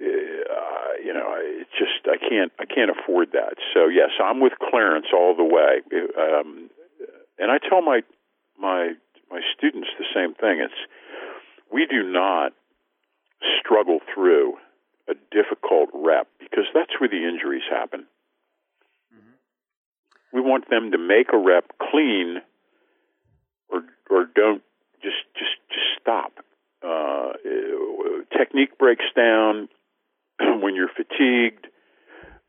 [0.00, 0.61] uh,
[1.04, 3.54] you know, it's just I can't I can't afford that.
[3.74, 5.82] So yes, I'm with Clarence all the way.
[6.18, 6.70] Um,
[7.38, 8.02] and I tell my
[8.58, 8.92] my
[9.30, 10.60] my students the same thing.
[10.60, 10.74] It's
[11.72, 12.52] we do not
[13.60, 14.54] struggle through
[15.08, 18.06] a difficult rep because that's where the injuries happen.
[19.12, 20.36] Mm-hmm.
[20.36, 22.42] We want them to make a rep clean
[23.68, 24.62] or or don't
[25.02, 26.32] just just just stop.
[26.84, 27.32] Uh,
[28.36, 29.68] technique breaks down,
[30.60, 31.66] when you're fatigued,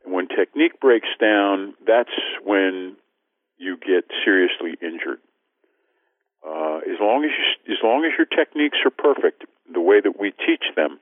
[0.06, 2.98] when technique breaks down, that's when
[3.58, 5.19] you get seriously injured.
[6.46, 10.19] Uh, as long as you, as long as your techniques are perfect, the way that
[10.19, 11.00] we teach them,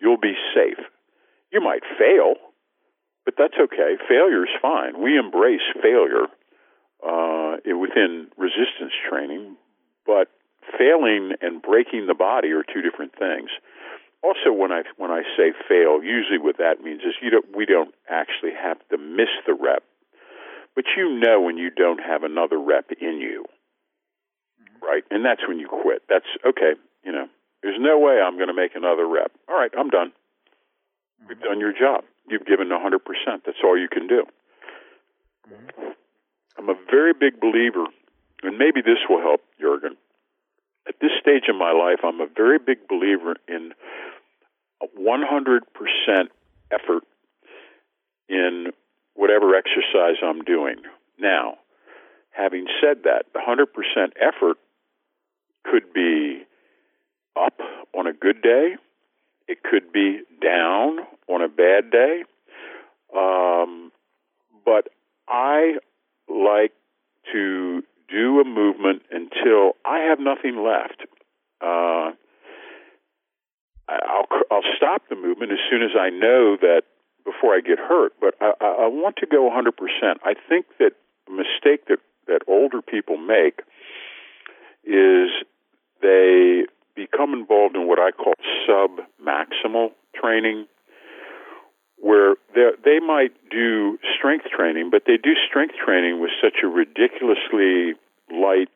[0.00, 0.78] you'll be safe.
[1.52, 2.34] You might fail,
[3.24, 3.96] but that's okay.
[4.08, 5.02] Failure is fine.
[5.02, 6.30] We embrace failure
[7.02, 9.56] uh, within resistance training,
[10.06, 10.28] but
[10.78, 13.50] failing and breaking the body are two different things
[14.22, 17.66] also when I when I say fail, usually what that means is you don't we
[17.66, 19.82] don't actually have to miss the rep,
[20.74, 23.44] but you know when you don't have another rep in you,
[24.60, 24.84] mm-hmm.
[24.84, 25.04] right?
[25.10, 26.02] And that's when you quit.
[26.08, 26.74] That's okay.
[27.04, 27.26] You know,
[27.62, 29.32] there's no way I'm going to make another rep.
[29.48, 30.10] All right, I'm done.
[30.10, 31.30] Mm-hmm.
[31.30, 32.04] You've done your job.
[32.28, 32.98] You've given 100%.
[33.44, 34.24] That's all you can do.
[35.48, 35.90] Mm-hmm.
[36.58, 37.84] I'm a very big believer,
[38.42, 39.96] and maybe this will help, Jurgen.
[40.88, 43.72] At this stage in my life, I'm a very big believer in
[44.98, 45.60] 100%
[46.70, 47.02] effort
[48.28, 48.66] in
[49.14, 50.76] whatever exercise I'm doing.
[51.18, 51.54] Now,
[52.30, 53.66] having said that, the 100%
[54.20, 54.58] effort
[55.64, 56.42] could be
[57.36, 57.58] up
[57.96, 58.76] on a good day,
[59.48, 62.24] it could be down on a bad day.
[63.16, 63.92] Um,
[64.64, 64.88] but
[65.28, 65.78] I
[66.28, 66.72] like
[67.32, 71.06] to do a movement until I have nothing left.
[71.60, 72.12] Uh,
[73.88, 76.82] I'll I'll stop the movement as soon as I know that
[77.24, 78.12] before I get hurt.
[78.20, 79.70] But I, I want to go 100%.
[80.24, 80.92] I think that
[81.28, 83.60] a mistake that that older people make
[84.84, 85.30] is
[86.02, 86.64] they
[86.94, 88.34] become involved in what I call
[88.66, 90.66] sub maximal training,
[91.98, 97.94] where they might do strength training, but they do strength training with such a ridiculously
[98.30, 98.68] light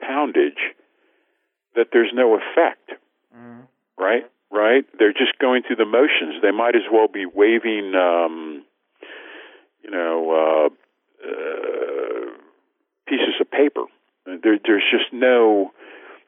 [0.00, 0.74] poundage
[1.74, 2.92] that there's no effect,
[3.36, 3.62] mm.
[3.98, 4.24] right?
[4.50, 4.84] right?
[4.98, 6.42] They're just going through the motions.
[6.42, 8.64] They might as well be waving, um,
[9.82, 12.32] you know, uh, uh,
[13.06, 13.84] pieces of paper.
[14.26, 15.72] There, there's just no.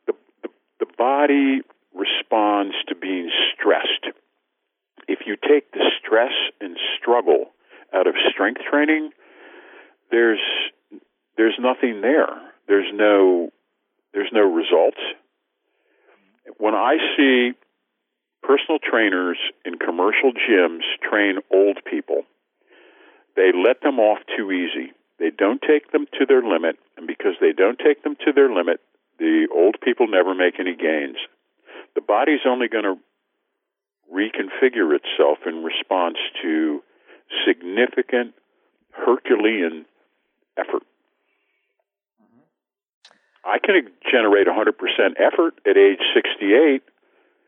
[0.07, 0.49] The, the
[0.80, 1.62] the body
[1.95, 4.16] responds to being stressed.
[5.09, 7.46] If you take the stress and struggle
[7.94, 9.11] out of strength training,
[10.11, 10.40] there's
[11.36, 12.28] there's nothing there.
[12.68, 13.50] There's no
[14.14, 15.00] there's no results.
[16.59, 17.53] When I see
[18.42, 22.22] personal trainers in commercial gyms train old people.
[23.36, 24.92] They let them off too easy.
[25.18, 28.53] They don't take them to their limit, and because they don't take them to their
[28.53, 28.80] limit,
[29.18, 31.16] the old people never make any gains.
[31.94, 32.96] The body's only going to
[34.13, 36.83] reconfigure itself in response to
[37.47, 38.35] significant
[38.93, 39.87] Herculean
[40.57, 40.83] effort.
[43.45, 44.71] I can generate 100%
[45.19, 46.83] effort at age 68.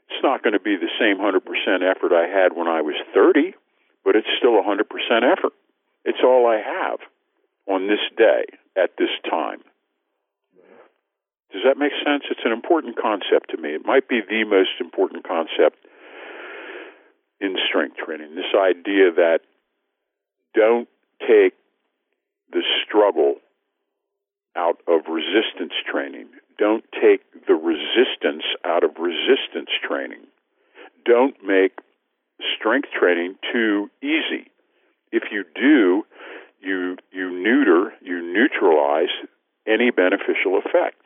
[0.09, 1.39] It's not going to be the same 100%
[1.83, 3.55] effort I had when I was 30,
[4.05, 4.83] but it's still 100%
[5.23, 5.53] effort.
[6.05, 6.99] It's all I have
[7.69, 8.45] on this day
[8.77, 9.62] at this time.
[11.53, 12.25] Does that make sense?
[12.31, 13.71] It's an important concept to me.
[13.71, 15.79] It might be the most important concept
[17.45, 18.34] in strength training.
[18.34, 19.40] This idea that
[20.55, 20.88] don't
[21.20, 21.55] take
[22.51, 23.36] the struggle
[24.57, 26.28] out of resistance training.
[26.59, 30.24] Don't take the resistance out of resistance training.
[31.05, 31.78] Don't make
[32.57, 34.51] strength training too easy.
[35.12, 36.05] If you do,
[36.61, 39.14] you you neuter, you neutralize
[39.66, 41.01] any beneficial effect.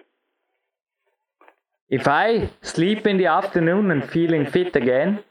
[1.89, 5.25] If I sleep in the afternoon and feeling fit again,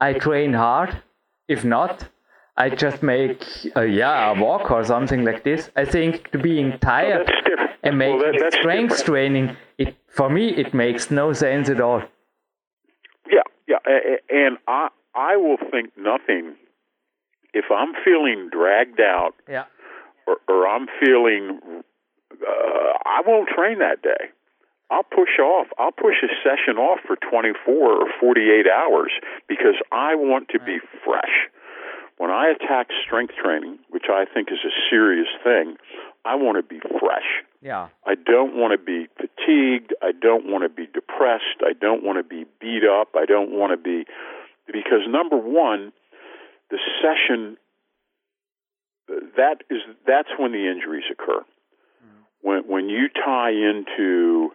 [0.00, 1.02] I train hard.
[1.48, 2.08] If not,
[2.56, 3.42] I just make
[3.76, 5.70] a, yeah a walk or something like this.
[5.76, 9.06] I think to being tired well, and making well, that, strength different.
[9.06, 12.02] training, it for me it makes no sense at all.
[13.30, 13.78] Yeah, yeah,
[14.28, 16.56] and I I will think nothing
[17.54, 19.34] if I'm feeling dragged out.
[19.48, 19.64] Yeah.
[20.26, 21.60] Or, or I'm feeling,
[22.32, 24.30] uh, I won't train that day.
[24.90, 25.66] I'll push off.
[25.78, 29.10] I'll push a session off for 24 or 48 hours
[29.48, 31.50] because I want to be fresh.
[32.18, 35.76] When I attack strength training, which I think is a serious thing,
[36.24, 37.44] I want to be fresh.
[37.60, 37.88] Yeah.
[38.06, 39.92] I don't want to be fatigued.
[40.02, 41.60] I don't want to be depressed.
[41.60, 43.08] I don't want to be beat up.
[43.16, 44.06] I don't want to be
[44.66, 45.92] because number 1,
[46.70, 47.56] the session
[49.36, 51.40] that is that's when the injuries occur.
[51.40, 52.22] Mm.
[52.42, 54.50] When when you tie into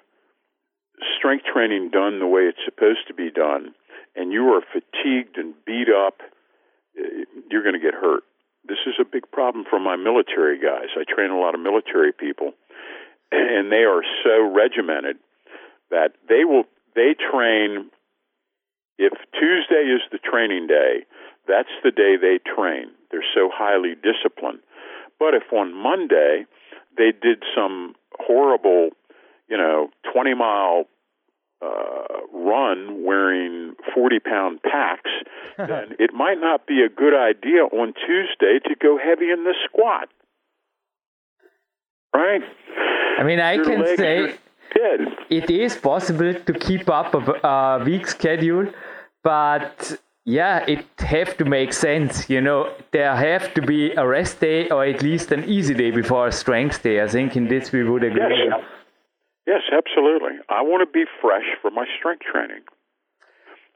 [1.18, 3.74] strength training done the way it's supposed to be done,
[4.16, 6.22] and you are fatigued and beat up,
[6.98, 8.24] eh, you're going to get hurt.
[8.68, 10.90] This is a big problem for my military guys.
[10.96, 12.54] I train a lot of military people,
[13.32, 15.18] and they are so regimented
[15.90, 17.90] that they will they train.
[18.98, 21.06] If Tuesday is the training day,
[21.48, 22.92] that's the day they train.
[23.10, 24.60] They're so highly disciplined.
[25.20, 26.46] But if on Monday
[26.98, 28.90] they did some horrible
[29.52, 30.86] you know, 20 mile
[31.62, 31.68] uh,
[32.34, 35.12] run wearing 40 pound packs,
[35.58, 39.54] then it might not be a good idea on Tuesday to go heavy in the
[39.66, 40.08] squat.
[42.16, 42.42] Right?
[43.20, 44.36] I mean, I Your can say
[45.30, 48.68] it is possible to keep up a, a week schedule,
[49.24, 52.30] but yeah, it have to make sense.
[52.30, 55.92] You know, there have to be a rest day or at least an easy day
[55.92, 57.02] before a strength day.
[57.02, 58.50] I think in this we would agree.
[58.50, 58.62] Yes.
[59.48, 60.38] Yes, absolutely.
[60.50, 62.62] I want to be fresh for my strength training.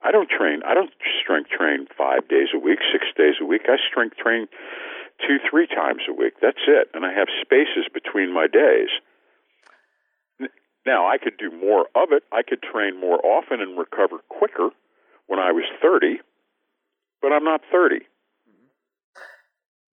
[0.03, 0.61] I don't train.
[0.66, 0.91] I don't
[1.22, 3.63] strength train five days a week, six days a week.
[3.68, 4.47] I strength train
[5.26, 6.34] two, three times a week.
[6.41, 6.89] That's it.
[6.93, 8.89] And I have spaces between my days.
[10.86, 12.24] Now, I could do more of it.
[12.32, 14.70] I could train more often and recover quicker
[15.26, 16.22] when I was 30,
[17.22, 18.05] but I'm not 30.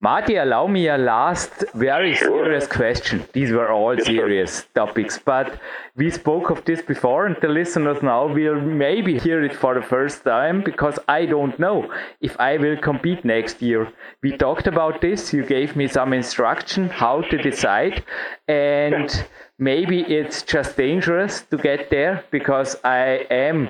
[0.05, 3.25] Marty, allow me a last very serious question.
[3.33, 5.61] These were all serious topics, but
[5.95, 9.87] we spoke of this before, and the listeners now will maybe hear it for the
[9.87, 11.89] first time because I don't know
[12.21, 13.93] if I will compete next year.
[14.25, 18.03] We talked about this, you gave me some instruction how to decide,
[18.49, 19.09] and
[19.61, 23.69] maybe it's just dangerous to get there because I am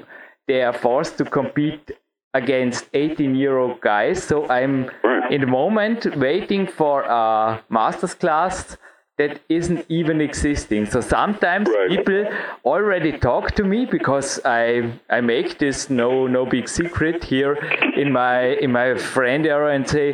[0.48, 1.90] there forced to compete
[2.32, 4.24] against 18 year old guys.
[4.24, 4.90] So I'm
[5.32, 8.76] in the moment waiting for a master's class
[9.18, 10.86] that isn't even existing.
[10.86, 11.88] So sometimes right.
[11.88, 12.26] people
[12.64, 17.54] already talk to me because I I make this no no big secret here
[17.96, 20.08] in my in my friend area and say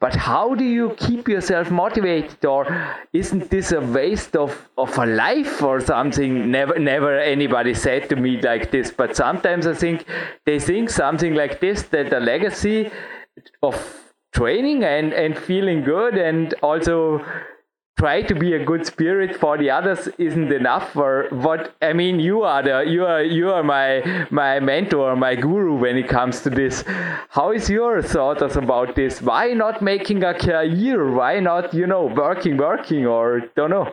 [0.00, 2.62] but how do you keep yourself motivated or
[3.12, 6.50] isn't this a waste of, of a life or something?
[6.50, 8.90] Never never anybody said to me like this.
[8.90, 10.06] But sometimes I think
[10.46, 12.90] they think something like this that a legacy
[13.62, 13.76] of
[14.32, 17.24] training and, and feeling good and also
[18.00, 22.18] try to be a good spirit for the others isn't enough for what I mean
[22.18, 26.40] you are the you are you are my my mentor my guru when it comes
[26.42, 26.82] to this.
[27.28, 29.20] How is your thoughts about this?
[29.20, 31.12] Why not making a career?
[31.12, 33.92] Why not you know working working or don't know?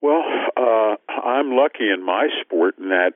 [0.00, 0.22] Well
[0.56, 0.94] uh,
[1.34, 3.14] I'm lucky in my sport in that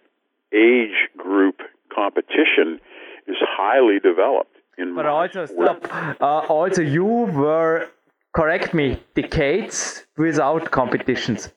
[0.53, 1.61] age group
[1.95, 2.81] competition
[3.29, 4.52] is highly developed
[4.95, 5.87] but also stop
[6.21, 7.89] uh, also you were
[8.33, 11.51] correct me, decades without competitions.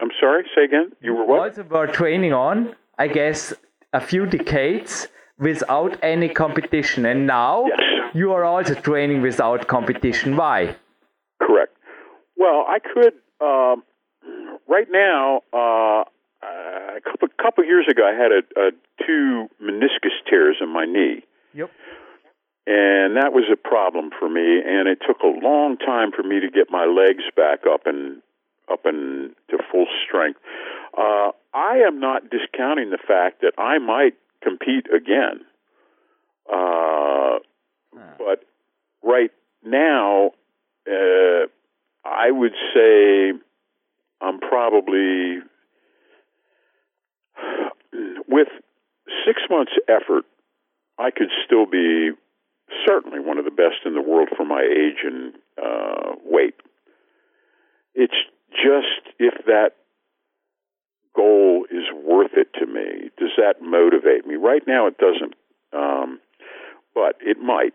[0.00, 0.44] I'm sorry.
[0.54, 0.92] Say again.
[1.00, 1.40] You were what?
[1.40, 3.52] Also were training on, I guess,
[3.92, 5.08] a few decades
[5.38, 7.80] without any competition, and now yes.
[8.14, 10.36] you are also training without competition.
[10.36, 10.76] Why?
[11.40, 11.76] Correct.
[12.36, 13.14] Well, I could.
[13.40, 13.82] Um,
[14.68, 16.04] right now, uh,
[16.42, 18.70] a couple couple years ago, I had a, a
[19.06, 21.24] two meniscus tears in my knee.
[21.54, 21.70] Yep.
[22.64, 26.38] And that was a problem for me, and it took a long time for me
[26.40, 28.22] to get my legs back up and
[28.70, 30.38] up and to full strength.
[30.96, 35.40] Uh, I am not discounting the fact that I might compete again,
[36.52, 37.38] uh,
[38.18, 38.44] but
[39.02, 39.32] right
[39.64, 40.30] now,
[40.88, 41.46] uh,
[42.04, 43.32] I would say
[44.20, 45.40] I'm probably
[48.28, 48.48] with
[49.26, 50.24] six months effort,
[50.98, 52.10] I could still be
[52.86, 56.54] certainly one of the best in the world for my age and uh, weight.
[57.94, 58.14] It's
[58.50, 59.72] just if that
[61.14, 64.36] goal is worth it to me, does that motivate me?
[64.36, 65.34] Right now, it doesn't,
[65.72, 66.20] um,
[66.94, 67.74] but it might.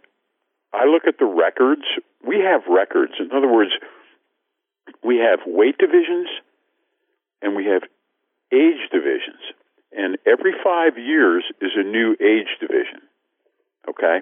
[0.74, 1.84] I look at the records.
[2.26, 3.14] We have records.
[3.20, 3.72] In other words,
[5.04, 6.28] we have weight divisions
[7.42, 7.84] and we have
[8.52, 9.42] age divisions.
[9.92, 13.02] And every five years is a new age division.
[13.90, 14.20] Okay?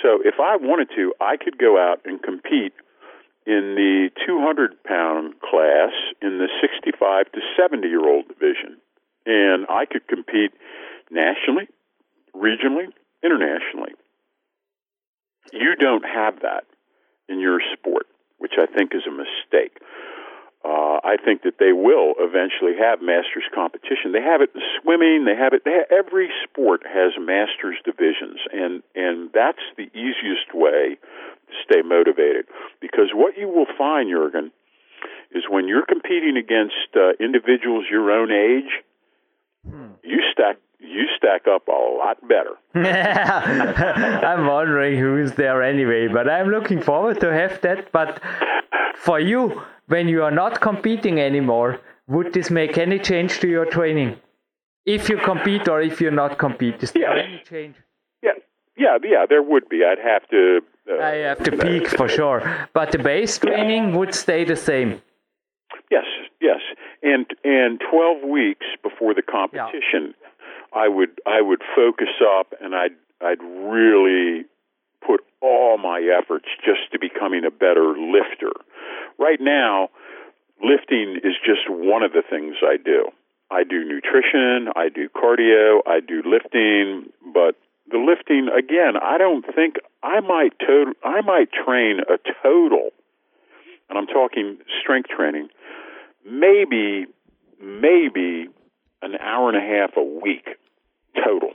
[0.00, 2.72] So if I wanted to, I could go out and compete
[3.46, 8.78] in the 200 pound class in the 65 to 70 year old division.
[9.26, 10.52] And I could compete
[11.10, 11.68] nationally,
[12.34, 12.88] regionally,
[13.22, 13.92] internationally.
[15.52, 16.64] You don't have that
[17.28, 18.06] in your sport,
[18.38, 19.78] which I think is a mistake
[20.64, 24.12] uh, I think that they will eventually have masters competition.
[24.12, 25.24] They have it in swimming.
[25.24, 25.62] They have it.
[25.64, 31.82] They have, every sport has masters divisions, and and that's the easiest way to stay
[31.82, 32.46] motivated.
[32.80, 34.52] Because what you will find, Jurgen,
[35.34, 38.70] is when you're competing against uh, individuals your own age,
[39.66, 39.98] hmm.
[40.04, 42.54] you stack you stack up a lot better.
[44.26, 47.90] I'm wondering who's there anyway, but I'm looking forward to have that.
[47.92, 48.20] But
[48.96, 51.78] for you, when you are not competing anymore,
[52.08, 54.16] would this make any change to your training?
[54.86, 57.76] If you compete or if you're not compete, is there any change?
[58.22, 58.38] Yeah,
[58.76, 59.26] yeah, yeah.
[59.28, 59.78] There would be.
[59.88, 60.60] I'd have to.
[60.90, 62.40] Uh, I have to peak for sure,
[62.72, 63.96] but the base training yeah.
[63.96, 64.90] would stay the same.
[65.90, 66.08] Yes,
[66.40, 66.62] yes,
[67.02, 70.82] and and twelve weeks before the competition, yeah.
[70.82, 74.46] I would I would focus up and I'd I'd really
[75.06, 78.52] put all my efforts just to becoming a better lifter.
[79.18, 79.88] Right now,
[80.62, 83.10] lifting is just one of the things I do.
[83.50, 87.56] I do nutrition, I do cardio, I do lifting, but
[87.90, 92.90] the lifting again, I don't think I might total I might train a total
[93.90, 95.48] and I'm talking strength training,
[96.24, 97.06] maybe
[97.60, 98.48] maybe
[99.02, 100.48] an hour and a half a week
[101.22, 101.50] total.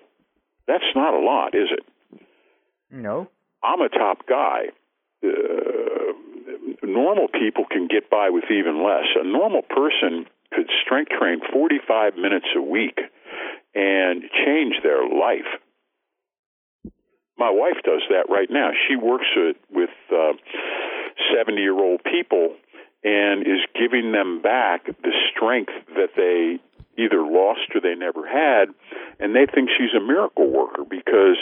[0.68, 2.22] That's not a lot, is it?
[2.92, 3.30] No.
[3.64, 4.68] I'm a top guy.
[5.24, 6.14] Uh,
[6.84, 9.06] normal people can get by with even less.
[9.20, 13.00] A normal person could strength train 45 minutes a week
[13.76, 15.48] and change their life.
[17.38, 18.72] My wife does that right now.
[18.88, 19.28] She works
[19.70, 20.32] with 70
[21.52, 22.56] uh, year old people
[23.04, 26.60] and is giving them back the strength that they
[26.98, 28.74] either lost or they never had.
[29.20, 31.38] And they think she's a miracle worker because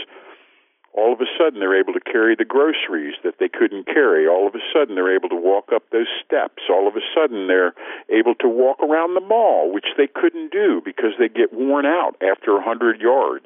[0.96, 4.28] all of a sudden they're able to carry the groceries that they couldn't carry.
[4.28, 6.64] All of a sudden they're able to walk up those steps.
[6.70, 7.76] All of a sudden they're
[8.10, 12.16] able to walk around the mall, which they couldn't do because they get worn out
[12.24, 13.46] after a hundred yards.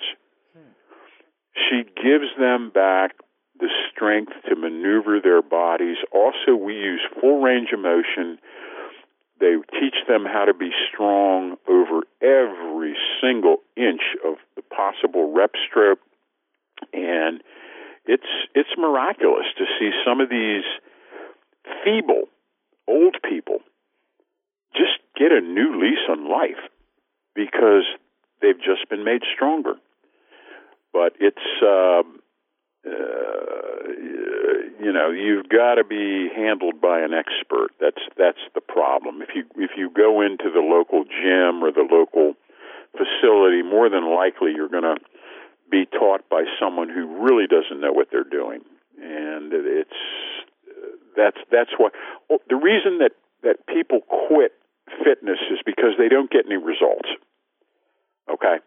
[0.54, 0.78] Hmm.
[1.58, 3.18] She gives them back
[3.60, 5.97] the strength to maneuver their bodies.
[6.14, 8.38] Also, we use full range of motion.
[9.39, 15.52] They teach them how to be strong over every single inch of the possible rep
[15.68, 16.00] stroke
[16.94, 17.42] and
[18.06, 20.64] it's it's miraculous to see some of these
[21.84, 22.26] feeble
[22.88, 23.60] old people
[24.76, 26.64] just get a new lease on life
[27.36, 27.86] because
[28.42, 29.76] they've just been made stronger.
[30.92, 32.02] But it's uh,
[32.86, 33.84] uh,
[34.80, 37.70] you know you've got to be handled by an expert.
[37.80, 39.22] That's that's the problem.
[39.22, 42.34] If you if you go into the local gym or the local
[42.92, 44.98] facility, more than likely you're going to
[45.70, 48.62] be taught by someone who really doesn't know what they're doing.
[49.02, 50.00] And it's
[51.16, 51.94] that's that's what
[52.30, 53.12] oh, the reason that
[53.44, 54.54] that people quit
[55.04, 57.10] fitness is because they don't get any results.
[58.32, 58.58] Okay?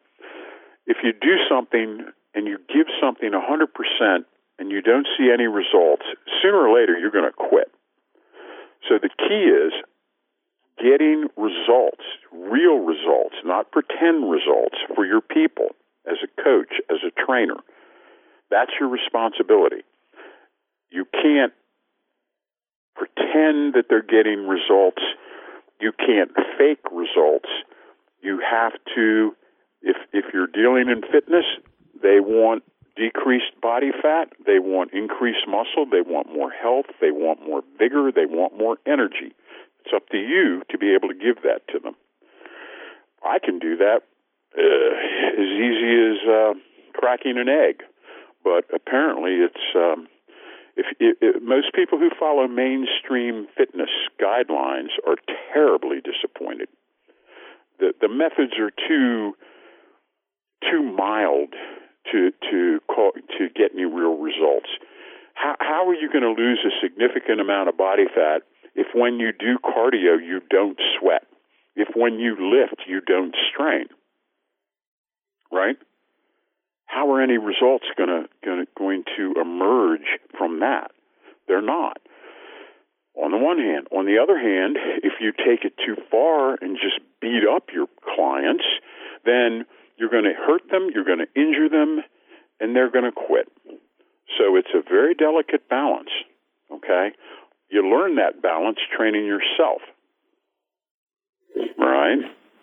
[0.86, 4.24] If you do something and you give something 100%
[4.58, 6.02] and you don't see any results,
[6.40, 7.70] sooner or later you're going to quit.
[8.88, 9.72] So the key is
[10.78, 15.68] getting results real results, not pretend results for your people
[16.06, 17.56] as a coach, as a trainer.
[18.50, 19.82] That's your responsibility.
[20.90, 21.52] You can't
[22.94, 25.02] pretend that they're getting results.
[25.80, 27.48] You can't fake results.
[28.20, 29.34] You have to,
[29.80, 31.44] if, if you're dealing in fitness,
[32.02, 32.62] they want
[32.94, 38.12] decreased body fat, they want increased muscle, they want more health, they want more vigor,
[38.14, 39.32] they want more energy.
[39.80, 41.94] It's up to you to be able to give that to them.
[43.24, 44.02] I can do that
[44.56, 46.52] uh, as easy as uh,
[46.94, 47.82] cracking an egg,
[48.44, 50.08] but apparently it's um,
[50.76, 53.90] if, if, if most people who follow mainstream fitness
[54.20, 55.16] guidelines are
[55.52, 56.68] terribly disappointed.
[57.78, 59.34] The the methods are too
[60.70, 61.54] too mild
[62.12, 64.68] to to call, to get any real results.
[65.34, 68.42] How how are you going to lose a significant amount of body fat
[68.74, 71.24] if when you do cardio you don't sweat?
[71.74, 73.86] If when you lift you don't strain?
[75.62, 75.76] Right?
[76.86, 78.28] How are any results going to
[78.76, 80.90] going to emerge from that?
[81.46, 81.98] They're not.
[83.14, 86.76] On the one hand, on the other hand, if you take it too far and
[86.76, 88.64] just beat up your clients,
[89.24, 89.64] then
[89.96, 92.00] you're going to hurt them, you're going to injure them,
[92.58, 93.48] and they're going to quit.
[94.38, 96.10] So it's a very delicate balance,
[96.72, 97.12] okay?
[97.68, 99.82] You learn that balance training yourself.
[101.78, 102.18] Right?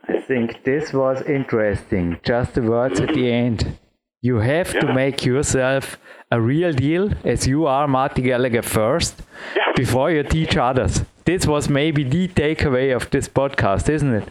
[0.09, 2.19] I think this was interesting.
[2.23, 3.77] Just the words at the end.
[4.21, 4.81] You have yeah.
[4.81, 5.97] to make yourself
[6.31, 9.21] a real deal as you are Marty Gallagher first
[9.55, 9.71] yeah.
[9.75, 11.03] before you teach others.
[11.25, 14.27] This was maybe the takeaway of this podcast, isn't it?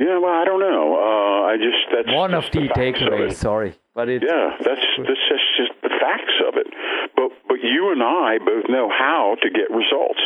[0.00, 0.96] Yeah, well, I don't know.
[0.96, 3.34] Uh, I just that's one of the, the takeaways.
[3.34, 5.26] Sorry, but it's yeah, that's that's
[5.56, 6.66] just the facts of it.
[7.14, 10.20] But but you and I both know how to get results.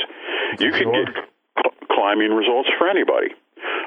[0.58, 0.78] You sure.
[0.78, 1.14] can get
[1.60, 3.34] cl- climbing results for anybody.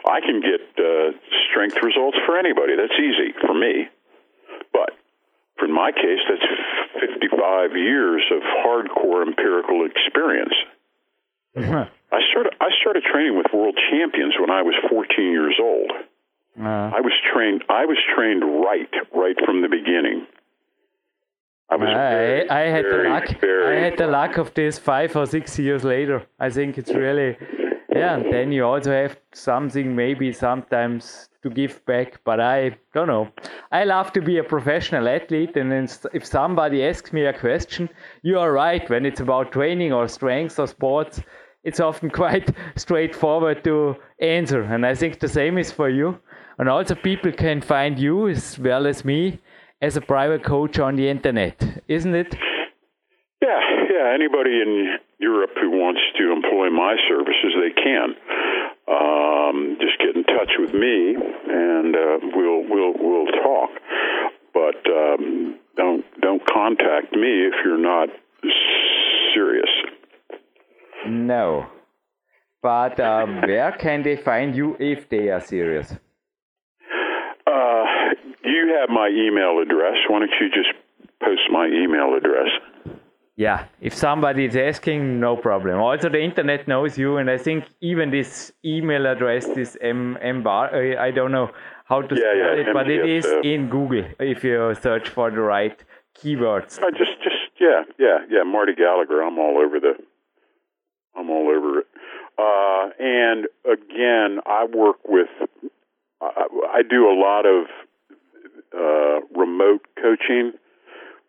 [0.10, 1.12] I can get uh,
[1.50, 2.76] strength results for anybody.
[2.76, 3.88] That's easy for me.
[4.72, 4.92] But
[5.60, 6.46] for my case, that's
[7.00, 10.54] 55 years of hardcore empirical experience.
[12.12, 15.92] I started I started training with world champions when I was 14 years old.
[16.60, 16.64] Uh,
[16.96, 20.28] I was trained I was trained right right from the beginning.
[21.70, 24.80] I was very, I, I had very, the luck I had the luck of this
[24.80, 26.26] 5 or 6 years later.
[26.40, 27.38] I think it's really
[27.98, 33.08] yeah, and then you also have something maybe sometimes to give back, but I don't
[33.08, 33.30] know.
[33.72, 35.72] I love to be a professional athlete, and
[36.14, 37.90] if somebody asks me a question,
[38.24, 41.22] you are right when it's about training or strength or sports
[41.68, 44.62] it's often quite straightforward to answer.
[44.62, 46.18] And I think the same is for you.
[46.58, 49.40] And also, people can find you as well as me
[49.82, 52.36] as a private coach on the internet, isn't it?
[53.42, 53.60] Yeah,
[53.90, 54.14] yeah.
[54.14, 58.16] Anybody in Europe who wants to employ my services, they can.
[58.88, 63.70] Um, just get in touch with me, and uh, we'll we'll we'll talk.
[64.54, 68.10] But um, don't don't contact me if you're not
[69.34, 69.70] serious.
[71.06, 71.68] No.
[72.62, 75.92] But uh, where can they find you if they are serious?
[77.46, 77.84] Uh,
[78.44, 79.96] you have my email address.
[80.08, 80.74] Why don't you just
[81.24, 82.50] post my email address?
[83.38, 85.80] Yeah, if somebody is asking, no problem.
[85.80, 90.42] Also, the internet knows you, and I think even this email address, this M, M
[90.42, 91.52] bar, uh, I don't know
[91.86, 95.30] how to yeah, spell yeah, it, but it is in Google if you search for
[95.30, 95.78] the right
[96.18, 96.80] keywords.
[96.82, 98.42] I just, just yeah, yeah, yeah.
[98.44, 99.22] Marty Gallagher.
[99.22, 99.94] I'm all over the
[101.16, 101.88] I'm all over it.
[102.40, 105.30] Uh, and again, I work with,
[106.22, 107.66] I, I do a lot of
[108.76, 110.54] uh, remote coaching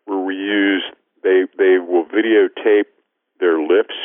[0.05, 0.83] where we use
[1.23, 2.89] they they will videotape
[3.39, 3.99] their lifts.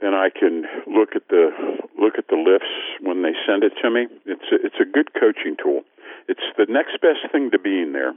[0.00, 1.50] Then I can look at the
[1.98, 4.06] look at the lifts when they send it to me.
[4.26, 5.82] It's a, it's a good coaching tool.
[6.28, 8.12] It's the next best thing to being there.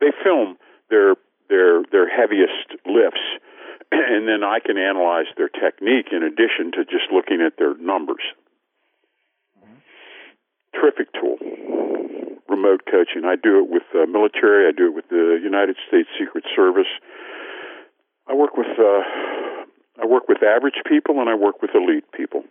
[0.00, 0.56] They film
[0.90, 1.16] their
[1.48, 3.24] their their heaviest lifts
[3.92, 8.22] and then I can analyze their technique in addition to just looking at their numbers.
[9.58, 10.78] Mm-hmm.
[10.78, 11.38] Terrific tool.
[12.58, 13.22] Remote coaching.
[13.24, 14.68] I do it with the military.
[14.68, 16.90] I do it with the United States Secret Service.
[18.28, 19.02] I work with uh,
[20.02, 22.42] I work with average people and I work with elite people.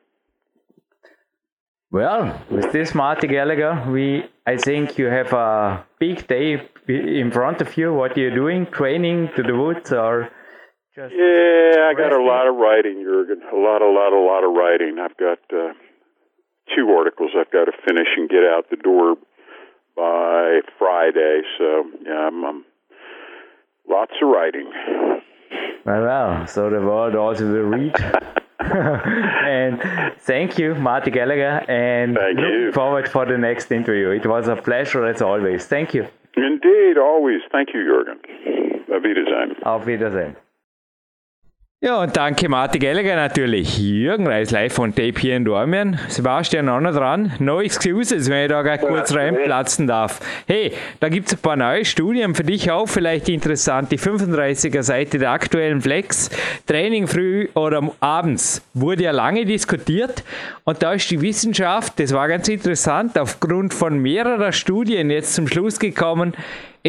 [1.91, 7.62] Well, with this Marty Gallagher, we I think you have a big day in front
[7.62, 7.93] of you.
[7.93, 8.66] What are you doing?
[8.68, 10.30] Training to the woods or
[10.95, 13.41] just yeah, I got a lot of writing, Jurgen.
[13.53, 14.97] A lot, a lot, a lot of writing.
[14.99, 15.74] I've got uh,
[16.76, 19.16] two articles I've got to finish and get out the door
[19.97, 21.41] by Friday.
[21.57, 22.65] So yeah, I'm, I'm
[23.89, 24.71] lots of writing.
[25.85, 27.95] Well, well, so the world also will read.
[28.59, 29.81] and
[30.19, 32.71] thank you, Marty Gallagher, and thank looking you.
[32.73, 34.09] forward for the next interview.
[34.09, 35.65] It was a pleasure as always.
[35.65, 36.07] Thank you.
[36.35, 37.41] Indeed, always.
[37.51, 38.19] Thank you, Jürgen.
[38.93, 39.63] Auf Wiedersehen.
[39.63, 40.35] Auf Wiedersehen.
[41.80, 43.78] Ja, und danke Martin Gallagher natürlich.
[43.78, 45.99] Jürgen Reis live von Tape hier in Dormien.
[46.07, 47.34] Sebastian auch noch dran.
[47.38, 50.19] No excuses, wenn ich da gleich kurz reinplatzen darf.
[50.47, 53.91] Hey, da gibt es ein paar neue Studien, für dich auch vielleicht interessant.
[53.91, 56.32] Die 35er Seite der aktuellen Flex.
[56.65, 60.23] Training früh oder abends wurde ja lange diskutiert.
[60.63, 65.47] Und da ist die Wissenschaft, das war ganz interessant, aufgrund von mehrerer Studien jetzt zum
[65.47, 66.34] Schluss gekommen,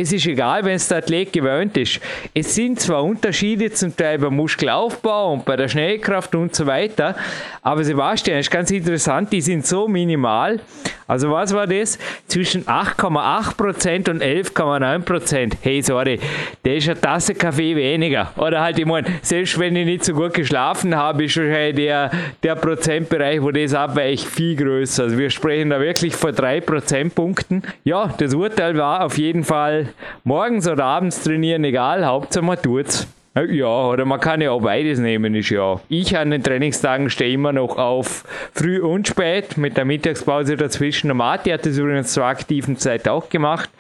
[0.01, 2.01] es ist egal, wenn es der Athlet gewöhnt ist.
[2.33, 7.17] Es sind zwar Unterschiede zum Teil beim Muskelaufbau und bei der Schnellkraft und so weiter,
[7.63, 10.61] aber Sebastian, ist ganz interessant, die sind so minimal.
[11.09, 11.99] Also was war das?
[12.27, 15.55] Zwischen 8,8% und 11,9%.
[15.63, 16.21] Hey, sorry,
[16.63, 18.31] das ist eine Tasse Kaffee weniger.
[18.37, 22.11] Oder halt, ich meine, selbst wenn ich nicht so gut geschlafen habe, ist wahrscheinlich der,
[22.43, 25.05] der Prozentbereich, wo das abweicht, viel größer.
[25.05, 27.63] Also wir sprechen da wirklich von 3 Prozentpunkten.
[27.85, 29.88] Ja, das Urteil war auf jeden Fall
[30.25, 33.07] morgens oder abends trainieren, egal, Hauptsache man tut's.
[33.47, 35.81] Ja, oder man kann ja auch beides nehmen, ist ja.
[35.89, 41.09] Ich an den Trainingstagen stehe immer noch auf früh und spät mit der Mittagspause dazwischen.
[41.09, 43.71] Der Marti hat das übrigens zur aktiven Zeit auch gemacht.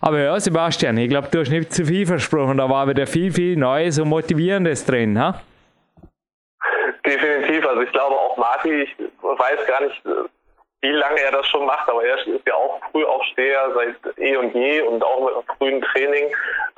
[0.00, 2.58] Aber ja, Sebastian, ich glaube, du hast nicht zu viel versprochen.
[2.58, 5.40] Da war wieder viel, viel Neues und Motivierendes drin, ha?
[7.06, 7.66] Definitiv.
[7.66, 10.02] Also ich glaube auch Marti, ich weiß gar nicht,
[10.80, 14.54] wie lange er das schon macht, aber er ist ja auch Frühaufsteher seit eh und
[14.54, 16.34] je und auch mit einem frühen Training,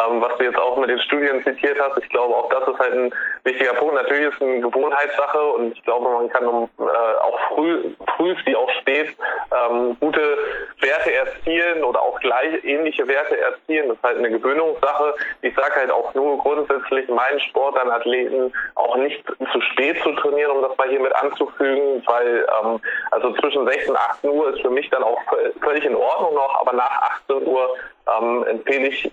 [0.06, 1.98] ähm, was du jetzt auch mit den Studien zitiert hast.
[1.98, 3.94] Ich glaube, auch das ist halt ein wichtiger Punkt.
[3.94, 8.34] Natürlich ist es eine Gewohnheitssache und ich glaube, man kann um, äh, auch früh, früh
[8.44, 9.08] wie auch spät
[9.52, 10.38] ähm, gute
[10.80, 13.88] Werte erzielen oder auch gleich ähnliche Werte erzielen.
[13.88, 15.14] Das ist halt eine Gewöhnungssache.
[15.42, 20.52] Ich sage halt auch nur grundsätzlich meinen Sportlern, Athleten auch nicht zu spät zu trainieren,
[20.52, 22.80] um das mal hier mit anzufügen, weil ähm,
[23.10, 25.18] also zwischen 16 und 18 Uhr ist für mich dann auch
[25.62, 27.76] völlig in Ordnung noch, aber nach 18 Uhr
[28.18, 29.10] ähm, empfehle ich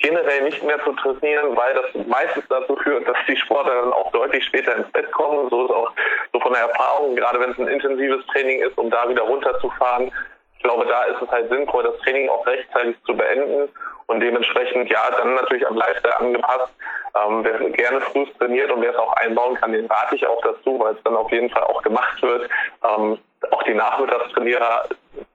[0.00, 4.10] generell nicht mehr zu trainieren, weil das meistens dazu führt, dass die Sportler dann auch
[4.12, 5.48] deutlich später ins Bett kommen.
[5.50, 5.92] So ist auch
[6.32, 10.10] so von der Erfahrung, gerade wenn es ein intensives Training ist, um da wieder runterzufahren.
[10.56, 13.68] Ich glaube, da ist es halt sinnvoll, das Training auch rechtzeitig zu beenden
[14.06, 16.74] und dementsprechend ja dann natürlich am Lifestyle angepasst.
[17.14, 20.40] Ähm, wer gerne früh trainiert und wer es auch einbauen kann, den rate ich auch
[20.42, 22.48] dazu, weil es dann auf jeden Fall auch gemacht wird.
[22.84, 23.18] Ähm,
[23.50, 24.88] auch die Nachmittagstrainierer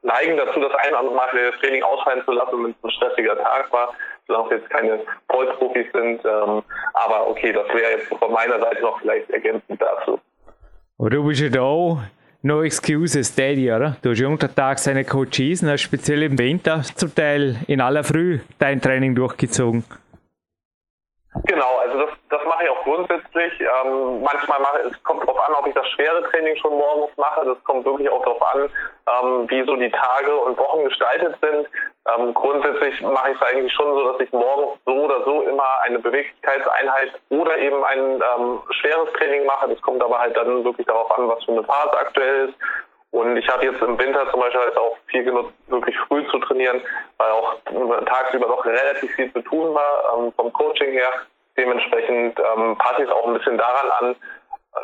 [0.03, 2.91] neigen dazu, das ein oder andere Mal das Training ausfallen zu lassen, wenn es ein
[2.91, 3.93] stressiger Tag war,
[4.27, 4.99] solange es jetzt keine
[5.29, 6.23] Vollprofis sind.
[6.25, 10.19] Ähm, aber okay, das wäre jetzt von meiner Seite noch vielleicht ergänzend dazu.
[10.97, 11.97] Und du bist ja da
[12.41, 13.97] No Excuses Daddy, oder?
[14.03, 18.79] Du hast ja untertags seine Coaches speziell im Winter zum Teil in aller Früh dein
[18.79, 19.83] Training durchgezogen.
[21.43, 23.59] Genau, also das, das mache ich auch grundsätzlich.
[23.59, 27.45] Ähm, manchmal mache es kommt darauf an, ob ich das schwere Training schon morgens mache.
[27.45, 28.69] Das kommt wirklich auch darauf an,
[29.07, 31.67] ähm, wie so die Tage und Wochen gestaltet sind.
[32.07, 35.81] Ähm, grundsätzlich mache ich es eigentlich schon so, dass ich morgens so oder so immer
[35.81, 39.67] eine Beweglichkeitseinheit oder eben ein ähm, schweres Training mache.
[39.67, 42.55] Das kommt aber halt dann wirklich darauf an, was für eine Phase aktuell ist.
[43.16, 46.38] Und ich habe jetzt im Winter zum Beispiel halt auch viel genutzt, wirklich früh zu
[46.39, 46.82] trainieren,
[47.16, 47.55] weil auch
[48.05, 51.07] tagsüber noch relativ viel zu tun war ähm, vom Coaching her.
[51.55, 54.16] Dementsprechend ähm, passe ich es auch ein bisschen daran an,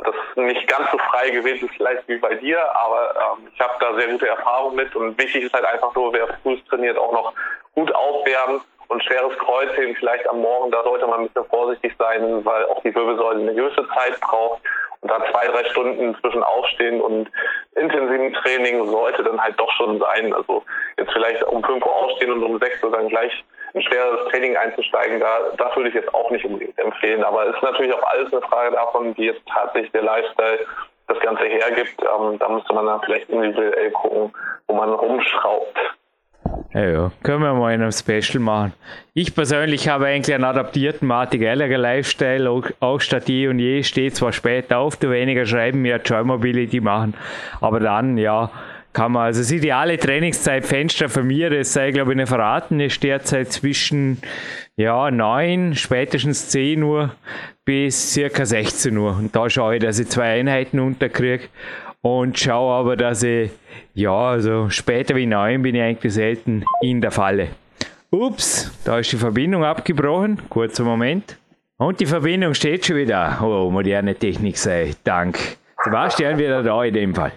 [0.05, 3.73] dass nicht ganz so frei gewählt ist vielleicht wie bei dir, aber ähm, ich habe
[3.81, 7.11] da sehr gute Erfahrungen mit und wichtig ist halt einfach nur, wer früh trainiert, auch
[7.11, 7.33] noch
[7.73, 12.45] gut aufwärmen und schweres Kreuzheben vielleicht am Morgen, da sollte man ein bisschen vorsichtig sein,
[12.45, 14.61] weil auch die Wirbelsäule eine gewisse Zeit braucht
[15.01, 17.29] und da zwei, drei Stunden zwischen Aufstehen und
[17.75, 20.33] intensiven Training sollte dann halt doch schon sein.
[20.33, 20.63] Also
[20.97, 23.31] jetzt vielleicht um 5 Uhr aufstehen und um 6 Uhr dann gleich
[23.73, 27.23] ein schweres Training einzusteigen, da, das würde ich jetzt auch nicht unbedingt empfehlen.
[27.23, 30.59] Aber es ist natürlich auch alles eine Frage davon, wie jetzt tatsächlich der Lifestyle
[31.07, 32.01] das Ganze hergibt.
[32.01, 34.33] Ähm, da müsste man dann vielleicht individuell gucken,
[34.67, 35.77] wo man rumschraubt.
[36.73, 38.73] Ja, ja, können wir mal in einem Special machen.
[39.13, 43.83] Ich persönlich habe eigentlich einen adaptierten Martin Gallagher Lifestyle, auch, auch statt je und je,
[43.83, 47.13] steht zwar spät auf, du weniger schreiben, mehr Joy Mobility machen,
[47.59, 48.49] aber dann, ja,
[48.93, 53.01] kann man, also das ideale Trainingszeitfenster für mir, das sei, glaube ich, nicht verraten, ist
[53.03, 54.21] derzeit zwischen
[54.75, 57.15] ja, 9, spätestens 10 Uhr
[57.63, 59.15] bis circa 16 Uhr.
[59.17, 61.45] Und da schaue ich, dass ich zwei Einheiten unterkriege
[62.01, 63.51] und schaue aber, dass ich,
[63.93, 67.49] ja, also später wie 9 bin ich eigentlich selten in der Falle.
[68.09, 70.41] Ups, da ist die Verbindung abgebrochen.
[70.49, 71.37] Kurzer Moment.
[71.77, 73.39] Und die Verbindung steht schon wieder.
[73.41, 75.39] Oh, moderne Technik sei Dank.
[75.83, 77.31] Sebastian wieder da in dem Fall.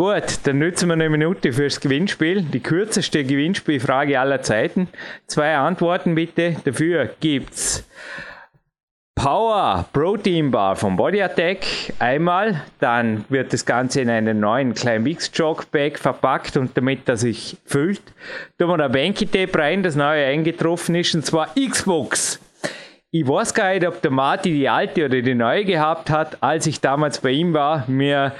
[0.00, 2.40] Gut, dann nutzen wir eine Minute fürs Gewinnspiel.
[2.40, 4.88] Die kürzeste Gewinnspielfrage aller Zeiten.
[5.26, 6.56] Zwei Antworten bitte.
[6.64, 7.86] Dafür gibt's
[9.22, 11.58] Power Protein Bar vom Body Attack
[11.98, 17.06] einmal, dann wird das Ganze in einen neuen kleinen Mix Jog Bag verpackt und damit
[17.06, 18.00] er sich füllt,
[18.58, 22.40] tun wir da Banky Tape rein, das neue eingetroffen ist und zwar Xbox.
[23.10, 26.66] Ich weiß gar nicht, ob der Marty die alte oder die neue gehabt hat, als
[26.66, 28.32] ich damals bei ihm war, mir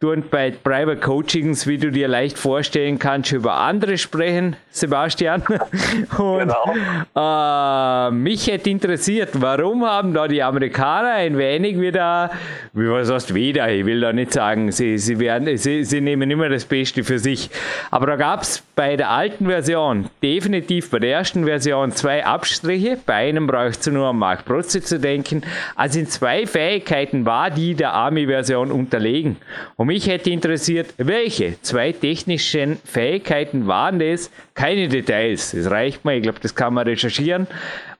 [0.00, 5.42] tun bei Private Coachings, wie du dir leicht vorstellen kannst, über andere sprechen, Sebastian.
[6.18, 6.72] Und genau.
[7.16, 12.30] äh, mich hätte interessiert, warum haben da die Amerikaner ein wenig wieder,
[12.74, 16.30] wie was heißt wieder, ich will da nicht sagen, sie, sie, werden, sie, sie nehmen
[16.30, 17.50] immer das Beste für sich.
[17.90, 22.98] Aber da gab es bei der alten Version, definitiv bei der ersten Version, zwei Abstriche.
[23.04, 25.42] Bei einem brauchst du nur an Mark Protze zu denken.
[25.74, 29.38] Also in zwei Fähigkeiten war die der Army-Version unterlegen.
[29.74, 34.30] Und mich hätte interessiert, welche zwei technischen Fähigkeiten waren das?
[34.54, 37.46] Keine Details, das reicht mir, ich glaube, das kann man recherchieren.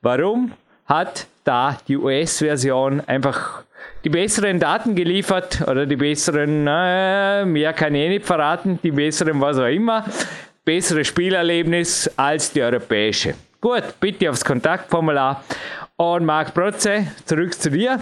[0.02, 0.52] Warum
[0.84, 3.64] hat da die US-Version einfach
[4.04, 8.90] die besseren Daten geliefert oder die besseren, äh, mehr kann ich eh nicht verraten, die
[8.90, 10.04] besseren was auch immer,
[10.66, 13.34] bessere Spielerlebnis als die europäische.
[13.62, 15.42] Gut, bitte aufs Kontaktformular.
[15.96, 17.98] Und Marc Protze, zurück zu dir.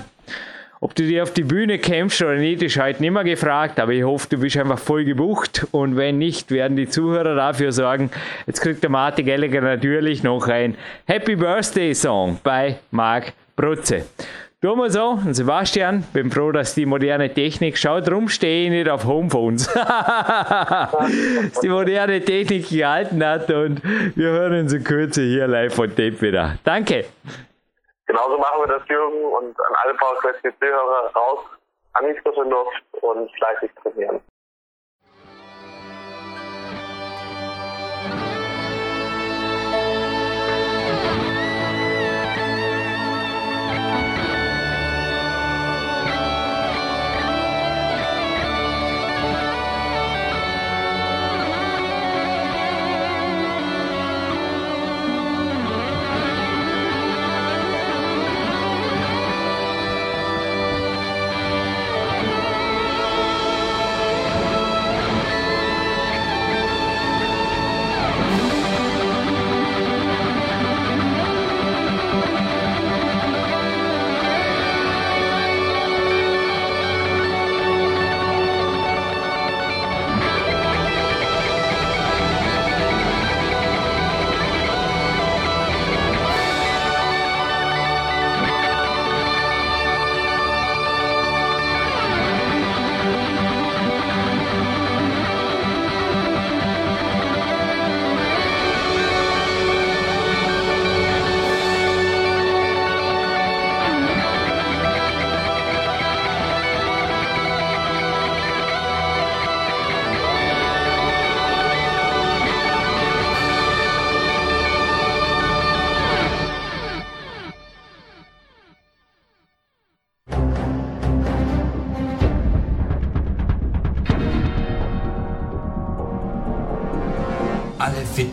[0.86, 3.90] Ob du dir auf die Bühne kämpfst oder nicht, ist halt nicht mehr gefragt, aber
[3.90, 8.08] ich hoffe, du bist einfach voll gebucht und wenn nicht, werden die Zuhörer dafür sorgen.
[8.46, 10.76] Jetzt kriegt der Martin Gallagher natürlich noch ein
[11.06, 14.04] Happy Birthday Song bei Marc Brutze.
[14.62, 18.70] Tun wir so, und Sebastian, bin froh, dass die moderne Technik, schau, drum stehe ich
[18.70, 19.66] nicht auf Homephones.
[19.74, 23.82] dass die moderne Technik gehalten hat und
[24.14, 26.58] wir hören uns in Kürze hier live von Tape wieder.
[26.62, 27.06] Danke.
[28.06, 31.40] Genauso machen wir das, Jürgen, und an alle PowerQuest PC-Hörer raus
[31.94, 34.20] an die frische Luft und fleißig trainieren.